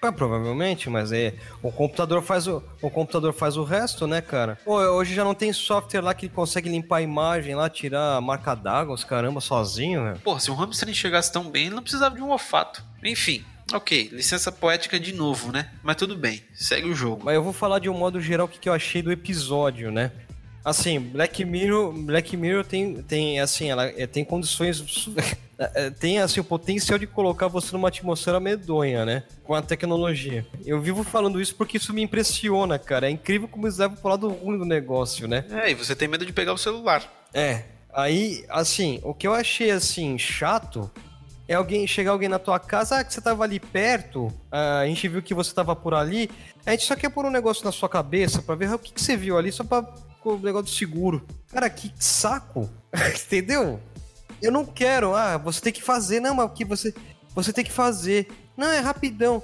Ah, 0.02 0.12
provavelmente, 0.12 0.90
mas 0.90 1.12
é. 1.12 1.34
O 1.62 1.72
computador 1.72 2.22
faz 2.22 2.48
o, 2.48 2.62
o 2.82 2.90
computador 2.90 3.34
faz 3.34 3.58
o 3.58 3.64
resto, 3.64 4.06
né, 4.08 4.22
cara? 4.22 4.58
Pô, 4.64 4.78
hoje 4.78 5.14
já 5.14 5.24
não 5.24 5.34
tem 5.34 5.52
software 5.52 6.02
lá 6.02 6.14
que 6.14 6.30
consegue 6.30 6.70
limpar 6.70 6.98
a 6.98 7.02
imagem 7.02 7.56
lá, 7.56 7.70
tirar 7.70 8.16
a 8.16 8.22
marca 8.22 8.56
d'água, 8.56 8.94
os 8.94 9.04
caramba, 9.04 9.42
sozinho, 9.42 10.04
velho. 10.04 10.20
Pô, 10.20 10.40
se 10.40 10.52
o 10.52 10.56
hamster 10.56 10.90
enxergasse 10.90 11.32
tão 11.32 11.50
bem, 11.50 11.68
ele 11.68 11.76
não 11.76 11.84
precisava 11.84 12.16
de 12.16 12.22
um 12.22 12.30
olfato. 12.30 12.84
Enfim, 13.04 13.44
Ok, 13.74 14.10
licença 14.14 14.50
poética 14.50 14.98
de 14.98 15.14
novo, 15.14 15.52
né? 15.52 15.70
Mas 15.84 15.98
tudo 15.98 16.16
bem, 16.16 16.42
segue 16.54 16.88
o 16.90 16.96
jogo. 16.96 17.24
Mas 17.26 17.36
eu 17.36 17.44
vou 17.44 17.52
falar 17.52 17.80
de 17.80 17.90
um 17.90 17.94
modo 17.94 18.22
geral 18.22 18.46
o 18.46 18.50
que, 18.50 18.60
que 18.60 18.70
eu 18.70 18.74
achei 18.74 19.02
do 19.02 19.12
episódio, 19.12 19.92
né? 19.92 20.12
Assim, 20.68 21.00
Black 21.00 21.46
Mirror, 21.46 21.94
Black 21.94 22.36
Mirror 22.36 22.66
tem, 22.66 23.02
tem 23.02 23.40
assim, 23.40 23.72
ela 23.72 23.86
é, 23.86 24.06
tem 24.06 24.26
condições 24.26 25.08
é, 25.58 25.90
tem 25.92 26.20
assim 26.20 26.42
o 26.42 26.44
potencial 26.44 27.00
de 27.00 27.08
colocar 27.08 27.48
você 27.48 27.72
numa 27.72 27.88
atmosfera 27.88 28.38
medonha, 28.38 29.06
né? 29.06 29.24
Com 29.46 29.56
a 29.56 29.62
tecnologia. 29.62 30.46
Eu 30.66 30.82
vivo 30.82 31.06
falando 31.06 31.40
isso 31.40 31.56
porque 31.56 31.78
isso 31.78 31.94
me 31.94 32.02
impressiona, 32.02 32.78
cara. 32.78 33.08
É 33.08 33.10
incrível 33.10 33.48
como 33.48 33.66
eles 33.66 33.78
levam 33.78 33.96
pro 33.96 34.10
lado 34.10 34.28
ruim 34.28 34.58
do 34.58 34.66
negócio, 34.66 35.26
né? 35.26 35.46
É, 35.52 35.72
e 35.72 35.74
você 35.74 35.96
tem 35.96 36.06
medo 36.06 36.26
de 36.26 36.34
pegar 36.34 36.52
o 36.52 36.58
celular. 36.58 37.02
É. 37.34 37.64
Aí, 37.94 38.44
assim, 38.50 39.00
o 39.04 39.14
que 39.14 39.26
eu 39.26 39.34
achei 39.34 39.72
assim 39.72 40.18
chato 40.18 40.92
é 41.48 41.54
alguém 41.54 41.88
chegar 41.88 42.12
alguém 42.12 42.28
na 42.28 42.40
tua 42.40 42.60
casa, 42.60 43.00
ah, 43.00 43.04
que 43.06 43.14
você 43.14 43.22
tava 43.22 43.46
ali 43.46 43.58
perto, 43.58 44.34
a 44.52 44.86
gente 44.86 45.08
viu 45.08 45.22
que 45.22 45.34
você 45.34 45.54
tava 45.54 45.74
por 45.78 45.94
ali, 45.94 46.30
a 46.66 46.72
gente 46.72 46.84
só 46.84 46.94
quer 46.94 47.10
pôr 47.10 47.26
um 47.26 47.32
negócio 47.32 47.64
na 47.64 47.72
sua 47.72 47.88
cabeça 47.88 48.42
para 48.42 48.56
ver 48.56 48.74
o 48.74 48.78
que, 48.78 48.92
que 48.92 49.02
você 49.02 49.16
viu 49.16 49.38
ali, 49.38 49.50
só 49.50 49.64
pra 50.22 50.32
o 50.32 50.40
negócio 50.40 50.66
do 50.66 50.78
seguro. 50.78 51.26
Cara, 51.52 51.70
que 51.70 51.92
saco. 52.00 52.70
Entendeu? 53.26 53.82
Eu 54.42 54.52
não 54.52 54.66
quero. 54.66 55.16
Ah, 55.16 55.38
você 55.38 55.62
tem 55.62 55.74
que 55.74 55.82
fazer. 55.82 56.20
Não, 56.20 56.36
mas 56.36 56.46
o 56.46 56.50
que 56.50 56.66
você. 56.66 56.94
Você 57.34 57.54
tem 57.54 57.64
que 57.64 57.72
fazer. 57.72 58.28
Não, 58.56 58.68
é 58.68 58.80
rapidão. 58.80 59.42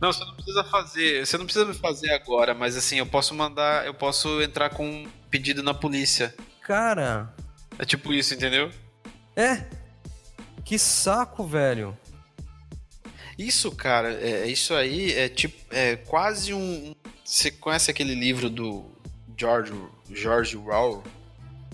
Não, 0.00 0.12
você 0.12 0.24
não 0.24 0.34
precisa 0.34 0.64
fazer. 0.64 1.26
Você 1.26 1.38
não 1.38 1.44
precisa 1.44 1.64
me 1.64 1.74
fazer 1.74 2.10
agora, 2.10 2.54
mas 2.54 2.76
assim, 2.76 2.98
eu 2.98 3.06
posso 3.06 3.34
mandar. 3.34 3.86
Eu 3.86 3.94
posso 3.94 4.42
entrar 4.42 4.70
com 4.70 4.86
um 4.86 5.08
pedido 5.30 5.62
na 5.62 5.74
polícia. 5.74 6.34
Cara. 6.62 7.34
É 7.78 7.84
tipo 7.84 8.12
isso, 8.12 8.34
entendeu? 8.34 8.70
É. 9.34 9.64
Que 10.64 10.78
saco, 10.78 11.46
velho. 11.46 11.96
Isso, 13.38 13.70
cara, 13.70 14.14
é, 14.14 14.46
isso 14.46 14.74
aí 14.74 15.12
é 15.12 15.28
tipo. 15.28 15.56
É 15.70 15.96
quase 15.96 16.54
um. 16.54 16.94
Você 17.24 17.50
conhece 17.50 17.90
aquele 17.90 18.14
livro 18.14 18.48
do 18.48 18.95
George, 19.36 19.72
George 20.10 20.56
Orwell, 20.56 21.02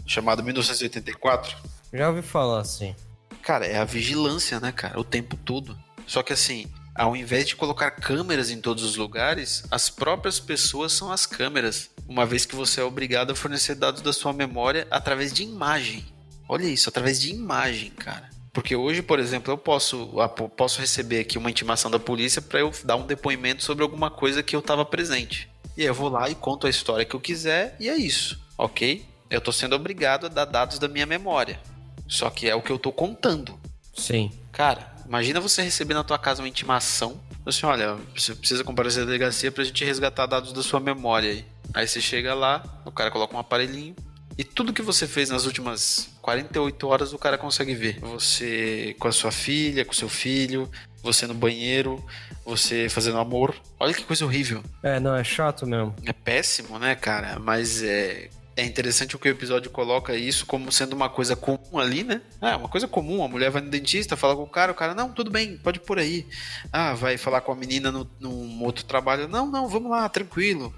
chamado 0.07 0.43
1984? 0.43 1.57
Já 1.93 2.09
ouvi 2.09 2.23
falar 2.23 2.61
assim. 2.61 2.95
Cara, 3.43 3.67
é 3.67 3.79
a 3.79 3.85
vigilância, 3.85 4.59
né, 4.61 4.73
cara? 4.73 4.99
O 4.99 5.05
tempo 5.05 5.37
todo. 5.37 5.79
Só 6.07 6.23
que 6.23 6.33
assim, 6.33 6.67
ao 6.95 7.17
invés 7.17 7.47
de 7.47 7.57
colocar 7.57 7.91
câmeras 7.91 8.51
em 8.51 8.61
todos 8.61 8.83
os 8.85 8.97
lugares, 8.97 9.65
as 9.71 9.89
próprias 9.89 10.39
pessoas 10.39 10.93
são 10.93 11.11
as 11.11 11.27
câmeras, 11.27 11.91
uma 12.09 12.27
vez 12.27 12.45
que 12.45 12.55
você 12.55 12.81
é 12.81 12.85
obrigado 12.85 13.31
a 13.31 13.35
fornecer 13.35 13.75
dados 13.75 14.03
da 14.03 14.13
sua 14.13 14.33
memória 14.33 14.87
através 14.91 15.33
de 15.33 15.43
imagem. 15.43 16.05
Olha 16.49 16.67
isso, 16.67 16.89
através 16.89 17.21
de 17.21 17.31
imagem, 17.31 17.91
cara. 17.91 18.29
Porque 18.53 18.77
hoje, 18.77 19.01
por 19.01 19.19
exemplo, 19.19 19.53
eu 19.53 19.57
posso, 19.57 20.11
posso 20.57 20.81
receber 20.81 21.21
aqui 21.21 21.39
uma 21.39 21.51
intimação 21.51 21.91
da 21.91 21.99
polícia 21.99 22.43
para 22.43 22.61
eu 22.61 22.71
dar 22.85 22.97
um 22.97 23.07
depoimento 23.07 23.65
sobre 23.65 23.83
alguma 23.83 24.11
coisa 24.11 24.43
que 24.43 24.55
eu 24.55 24.61
estava 24.61 24.85
presente. 24.85 25.49
E 25.77 25.83
aí 25.83 25.89
eu 25.89 25.95
vou 25.95 26.09
lá 26.09 26.29
e 26.29 26.35
conto 26.35 26.67
a 26.67 26.71
história 26.71 27.05
que 27.05 27.15
eu 27.15 27.21
quiser 27.21 27.77
e 27.81 27.89
é 27.89 27.97
isso, 27.97 28.41
ok? 28.59 29.05
Eu 29.31 29.39
estou 29.39 29.53
sendo 29.53 29.75
obrigado 29.75 30.27
a 30.27 30.29
dar 30.29 30.45
dados 30.45 30.79
da 30.79 30.89
minha 30.89 31.07
memória. 31.07 31.59
Só 32.07 32.29
que 32.29 32.49
é 32.49 32.55
o 32.55 32.61
que 32.61 32.71
eu 32.71 32.77
estou 32.77 32.93
contando. 32.93 33.59
Sim. 33.95 34.31
Cara, 34.53 34.95
imagina 35.07 35.41
você 35.41 35.63
receber 35.63 35.95
na 35.95 36.05
tua 36.05 36.19
casa 36.19 36.43
uma 36.43 36.49
intimação. 36.49 37.19
Assim, 37.47 37.65
olha, 37.65 37.97
você 38.15 38.35
precisa 38.35 38.63
comparecer 38.63 39.03
à 39.03 39.07
delegacia 39.07 39.51
pra 39.51 39.65
gente 39.65 39.85
resgatar 39.85 40.27
dados 40.27 40.53
da 40.53 40.63
sua 40.63 40.79
memória 40.79 41.31
aí. 41.31 41.47
Aí 41.73 41.89
você 41.89 42.01
chega 42.01 42.35
lá, 42.35 42.63
o 42.85 42.91
cara 42.91 43.11
coloca 43.11 43.35
um 43.35 43.39
aparelhinho, 43.39 43.97
e 44.37 44.45
tudo 44.45 44.73
que 44.73 44.83
você 44.83 45.07
fez 45.07 45.31
nas 45.31 45.45
últimas 45.45 46.09
48 46.23 46.89
horas 46.89 47.13
o 47.13 47.19
cara 47.19 47.37
consegue 47.37 47.75
ver. 47.75 47.99
Você 48.01 48.97
com 48.99 49.09
a 49.09 49.13
sua 49.13 49.31
filha, 49.31 49.85
com 49.85 49.93
seu 49.93 50.09
filho, 50.09 50.71
você 51.03 51.27
no 51.27 51.35
banheiro, 51.35 52.03
você 52.45 52.89
fazendo 52.89 53.19
amor. 53.19 53.55
Olha 53.79 53.93
que 53.93 54.05
coisa 54.05 54.25
horrível. 54.25 54.63
É, 54.83 55.01
não, 55.01 55.15
é 55.15 55.25
chato 55.25 55.67
mesmo. 55.67 55.95
É 56.05 56.13
péssimo, 56.13 56.79
né, 56.79 56.95
cara? 56.95 57.39
Mas 57.39 57.83
é. 57.83 58.31
É 58.55 58.63
interessante 58.67 59.17
o 59.17 59.19
que 59.19 59.31
o 59.31 59.33
episódio 59.33 59.71
coloca 59.71 60.15
isso 60.15 60.45
como 60.45 60.71
sendo 60.71 60.93
uma 60.93 61.09
coisa 61.09 61.35
comum 61.35 61.79
ali, 61.79 62.05
né? 62.05 62.21
Ah, 62.39 62.59
uma 62.59 62.69
coisa 62.69 62.87
comum. 62.87 63.25
A 63.25 63.29
mulher 63.29 63.51
vai 63.51 63.63
no 63.63 63.71
dentista, 63.71 64.15
fala 64.15 64.37
com 64.37 64.43
o 64.43 64.47
cara, 64.47 64.73
o 64.73 64.75
cara, 64.75 64.95
não, 64.95 65.11
tudo 65.11 65.31
bem, 65.31 65.57
pode 65.57 65.81
por 65.81 65.99
aí. 65.99 66.27
Ah, 66.71 66.93
vai 66.93 67.17
falar 67.17 67.41
com 67.41 67.51
a 67.51 67.57
menina 67.57 67.91
no, 67.91 68.07
num 68.21 68.63
outro 68.63 68.85
trabalho. 68.85 69.27
Não, 69.27 69.51
não, 69.51 69.67
vamos 69.69 69.91
lá, 69.91 70.07
tranquilo. 70.07 70.73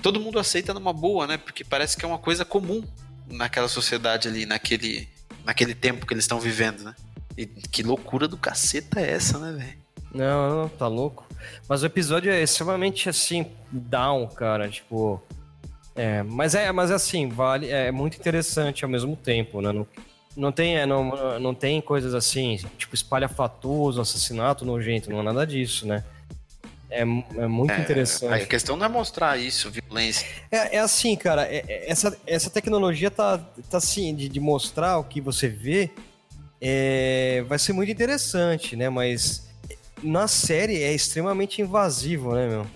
Todo 0.00 0.20
mundo 0.20 0.38
aceita 0.38 0.72
numa 0.72 0.92
boa, 0.92 1.26
né? 1.26 1.36
Porque 1.36 1.64
parece 1.64 1.96
que 1.96 2.04
é 2.04 2.08
uma 2.08 2.18
coisa 2.18 2.44
comum 2.44 2.84
naquela 3.26 3.66
sociedade 3.66 4.28
ali, 4.28 4.46
naquele, 4.46 5.08
naquele 5.44 5.74
tempo 5.74 6.06
que 6.06 6.14
eles 6.14 6.22
estão 6.22 6.38
vivendo, 6.38 6.84
né? 6.84 6.94
E 7.38 7.46
que 7.46 7.84
loucura 7.84 8.26
do 8.26 8.36
caceta 8.36 9.00
é 9.00 9.12
essa, 9.12 9.38
né, 9.38 9.52
velho? 9.52 9.78
Não, 10.12 10.62
não, 10.62 10.68
tá 10.68 10.88
louco. 10.88 11.24
Mas 11.68 11.84
o 11.84 11.86
episódio 11.86 12.32
é 12.32 12.42
extremamente 12.42 13.08
assim, 13.08 13.46
down, 13.70 14.26
cara. 14.26 14.68
Tipo. 14.68 15.22
É, 15.94 16.24
mas 16.24 16.56
é, 16.56 16.72
mas 16.72 16.90
assim, 16.90 17.28
vale, 17.28 17.70
é 17.70 17.92
muito 17.92 18.18
interessante 18.18 18.84
ao 18.84 18.90
mesmo 18.90 19.14
tempo, 19.14 19.60
né? 19.60 19.70
Não, 19.70 19.86
não 20.36 20.50
tem, 20.50 20.78
é, 20.78 20.86
não, 20.86 21.38
não 21.38 21.54
tem 21.54 21.80
coisas 21.80 22.12
assim, 22.12 22.56
tipo 22.76 22.94
espalhafatoso, 22.94 24.00
assassinato 24.00 24.64
nojento, 24.64 25.10
não 25.10 25.20
é 25.20 25.22
nada 25.22 25.46
disso, 25.46 25.86
né? 25.86 26.02
É, 26.90 27.02
é 27.02 27.46
muito 27.46 27.72
é, 27.72 27.80
interessante. 27.80 28.42
A 28.42 28.46
questão 28.46 28.76
não 28.76 28.86
é 28.86 28.88
mostrar 28.88 29.36
isso, 29.36 29.70
violência. 29.70 30.26
É, 30.50 30.76
é 30.76 30.78
assim, 30.78 31.14
cara, 31.16 31.42
é, 31.42 31.64
é, 31.68 31.90
essa, 31.90 32.16
essa 32.26 32.50
tecnologia 32.50 33.10
tá, 33.10 33.38
tá 33.68 33.78
assim, 33.78 34.14
de, 34.14 34.28
de 34.28 34.40
mostrar 34.40 34.98
o 34.98 35.04
que 35.04 35.20
você 35.20 35.48
vê, 35.48 35.90
é, 36.60 37.44
vai 37.48 37.58
ser 37.58 37.72
muito 37.72 37.90
interessante, 37.90 38.76
né? 38.76 38.88
Mas 38.88 39.48
na 40.02 40.28
série 40.28 40.82
é 40.82 40.92
extremamente 40.92 41.62
invasivo, 41.62 42.34
né, 42.34 42.48
meu? 42.48 42.66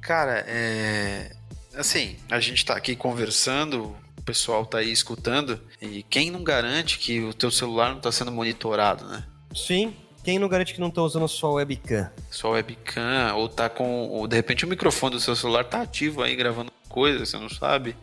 Cara, 0.00 0.44
é. 0.46 1.32
Assim, 1.74 2.16
a 2.30 2.38
gente 2.38 2.64
tá 2.64 2.76
aqui 2.76 2.94
conversando, 2.94 3.96
o 4.18 4.22
pessoal 4.22 4.66
tá 4.66 4.78
aí 4.78 4.92
escutando, 4.92 5.60
e 5.80 6.02
quem 6.02 6.30
não 6.30 6.42
garante 6.42 6.98
que 6.98 7.20
o 7.20 7.32
teu 7.32 7.50
celular 7.50 7.94
não 7.94 8.00
tá 8.00 8.12
sendo 8.12 8.30
monitorado, 8.30 9.06
né? 9.06 9.24
Sim, 9.54 9.94
quem 10.22 10.38
não 10.38 10.48
garante 10.48 10.74
que 10.74 10.80
não 10.80 10.90
tá 10.90 11.02
usando 11.02 11.26
sua 11.26 11.50
webcam? 11.50 12.10
Sua 12.30 12.50
webcam, 12.50 13.34
ou 13.36 13.48
tá 13.48 13.68
com. 13.68 14.08
Ou 14.08 14.28
de 14.28 14.36
repente 14.36 14.64
o 14.64 14.68
microfone 14.68 15.16
do 15.16 15.20
seu 15.20 15.34
celular 15.34 15.64
tá 15.64 15.82
ativo 15.82 16.22
aí 16.22 16.36
gravando 16.36 16.70
coisa, 16.88 17.24
você 17.24 17.38
não 17.38 17.48
sabe. 17.48 17.96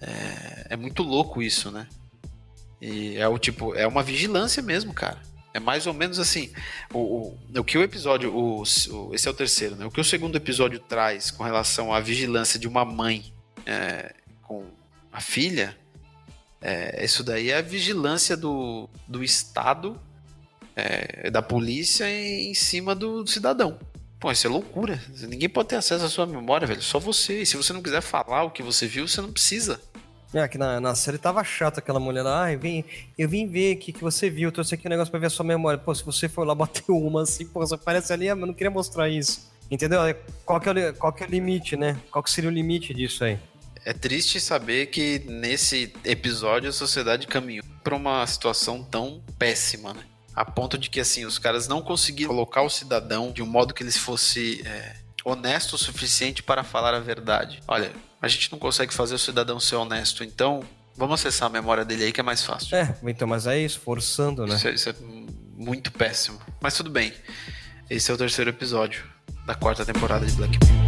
É, 0.00 0.66
é 0.70 0.76
muito 0.76 1.02
louco 1.02 1.42
isso, 1.42 1.70
né? 1.70 1.86
E 2.80 3.16
é 3.16 3.26
o 3.26 3.38
tipo, 3.38 3.74
é 3.74 3.86
uma 3.86 4.02
vigilância 4.02 4.62
mesmo, 4.62 4.94
cara. 4.94 5.20
É 5.52 5.60
mais 5.60 5.86
ou 5.86 5.94
menos 5.94 6.18
assim. 6.18 6.52
O, 6.92 6.98
o, 6.98 7.38
o 7.58 7.64
que 7.64 7.76
o 7.76 7.82
episódio. 7.82 8.32
O, 8.34 8.62
o, 8.62 9.14
esse 9.14 9.26
é 9.26 9.30
o 9.30 9.34
terceiro, 9.34 9.76
né? 9.76 9.86
O 9.86 9.90
que 9.90 10.00
o 10.00 10.04
segundo 10.04 10.36
episódio 10.36 10.78
traz 10.78 11.30
com 11.30 11.42
relação 11.42 11.92
à 11.92 12.00
vigilância 12.00 12.58
de 12.58 12.68
uma 12.68 12.84
mãe 12.84 13.32
é, 13.66 14.14
com 14.42 14.66
a 15.12 15.20
filha. 15.20 15.76
É, 16.60 17.04
isso 17.04 17.22
daí 17.22 17.50
é 17.50 17.58
a 17.58 17.62
vigilância 17.62 18.36
do, 18.36 18.88
do 19.06 19.22
Estado, 19.22 20.00
é, 20.76 21.30
da 21.30 21.40
polícia 21.40 22.08
em 22.10 22.54
cima 22.54 22.94
do, 22.94 23.24
do 23.24 23.30
cidadão. 23.30 23.78
Pô, 24.20 24.32
isso 24.32 24.46
é 24.46 24.50
loucura. 24.50 25.00
Ninguém 25.20 25.48
pode 25.48 25.68
ter 25.68 25.76
acesso 25.76 26.04
à 26.04 26.08
sua 26.08 26.26
memória, 26.26 26.66
velho. 26.66 26.82
Só 26.82 26.98
você. 26.98 27.42
E 27.42 27.46
se 27.46 27.56
você 27.56 27.72
não 27.72 27.82
quiser 27.82 28.00
falar 28.00 28.42
o 28.42 28.50
que 28.50 28.62
você 28.62 28.86
viu, 28.86 29.06
você 29.06 29.20
não 29.20 29.32
precisa. 29.32 29.80
É, 30.34 30.46
que 30.46 30.58
na, 30.58 30.78
na 30.80 30.94
série 30.94 31.16
tava 31.16 31.42
chato 31.42 31.78
aquela 31.78 31.98
mulher 31.98 32.22
lá. 32.22 32.44
Ah, 32.44 32.52
eu 32.52 32.58
vim, 32.58 32.84
eu 33.16 33.28
vim 33.28 33.46
ver 33.46 33.76
o 33.76 33.78
que, 33.78 33.92
que 33.92 34.02
você 34.02 34.28
viu, 34.28 34.52
trouxe 34.52 34.74
aqui 34.74 34.86
um 34.86 34.90
negócio 34.90 35.10
pra 35.10 35.18
ver 35.18 35.26
a 35.26 35.30
sua 35.30 35.44
memória. 35.44 35.78
Pô, 35.78 35.94
se 35.94 36.04
você 36.04 36.28
for 36.28 36.46
lá 36.46 36.54
bater 36.56 36.84
uma 36.90 37.22
assim, 37.22 37.46
pô, 37.46 37.60
você 37.60 37.74
aparece 37.74 38.12
ali, 38.12 38.28
ah, 38.28 38.36
mas 38.36 38.46
não 38.46 38.54
queria 38.54 38.70
mostrar 38.70 39.08
isso. 39.08 39.48
Entendeu? 39.70 40.02
É, 40.02 40.14
qual 40.44 40.60
que, 40.60 40.68
é 40.68 40.92
qual 40.92 41.12
que 41.12 41.24
é 41.24 41.26
o 41.26 41.30
limite, 41.30 41.76
né? 41.76 41.98
Qual 42.10 42.22
que 42.22 42.30
seria 42.30 42.50
o 42.50 42.52
limite 42.52 42.92
disso 42.94 43.24
aí? 43.24 43.38
É 43.84 43.92
triste 43.92 44.40
saber 44.40 44.86
que 44.86 45.20
nesse 45.26 45.92
episódio 46.04 46.68
a 46.68 46.72
sociedade 46.72 47.26
caminhou 47.26 47.64
pra 47.82 47.94
uma 47.96 48.26
situação 48.26 48.82
tão 48.82 49.22
péssima, 49.38 49.94
né? 49.94 50.02
A 50.34 50.44
ponto 50.44 50.78
de 50.78 50.90
que, 50.90 51.00
assim, 51.00 51.24
os 51.24 51.38
caras 51.38 51.66
não 51.66 51.80
conseguiram 51.80 52.30
colocar 52.30 52.62
o 52.62 52.70
cidadão 52.70 53.32
de 53.32 53.42
um 53.42 53.46
modo 53.46 53.74
que 53.74 53.82
ele 53.82 53.90
fosse 53.90 54.62
é, 54.66 54.94
honesto 55.24 55.74
o 55.74 55.78
suficiente 55.78 56.42
para 56.42 56.62
falar 56.62 56.94
a 56.94 57.00
verdade. 57.00 57.60
Olha, 57.66 57.90
a 58.20 58.28
gente 58.28 58.50
não 58.50 58.58
consegue 58.58 58.92
fazer 58.92 59.14
o 59.14 59.18
cidadão 59.18 59.60
ser 59.60 59.76
honesto, 59.76 60.24
então 60.24 60.62
vamos 60.96 61.20
acessar 61.20 61.46
a 61.46 61.52
memória 61.52 61.84
dele 61.84 62.04
aí 62.04 62.12
que 62.12 62.20
é 62.20 62.22
mais 62.22 62.42
fácil. 62.42 62.76
É, 62.76 62.96
então, 63.04 63.28
mas 63.28 63.46
é 63.46 63.58
isso, 63.58 63.80
forçando, 63.80 64.46
né? 64.46 64.56
Isso 64.56 64.68
é, 64.68 64.72
isso 64.72 64.88
é 64.90 64.94
muito 65.56 65.92
péssimo. 65.92 66.40
Mas 66.60 66.74
tudo 66.74 66.90
bem. 66.90 67.12
Esse 67.88 68.10
é 68.10 68.14
o 68.14 68.16
terceiro 68.16 68.50
episódio 68.50 69.04
da 69.46 69.54
quarta 69.54 69.84
temporada 69.84 70.26
de 70.26 70.32
Black 70.32 70.58
Mirror. 70.66 70.87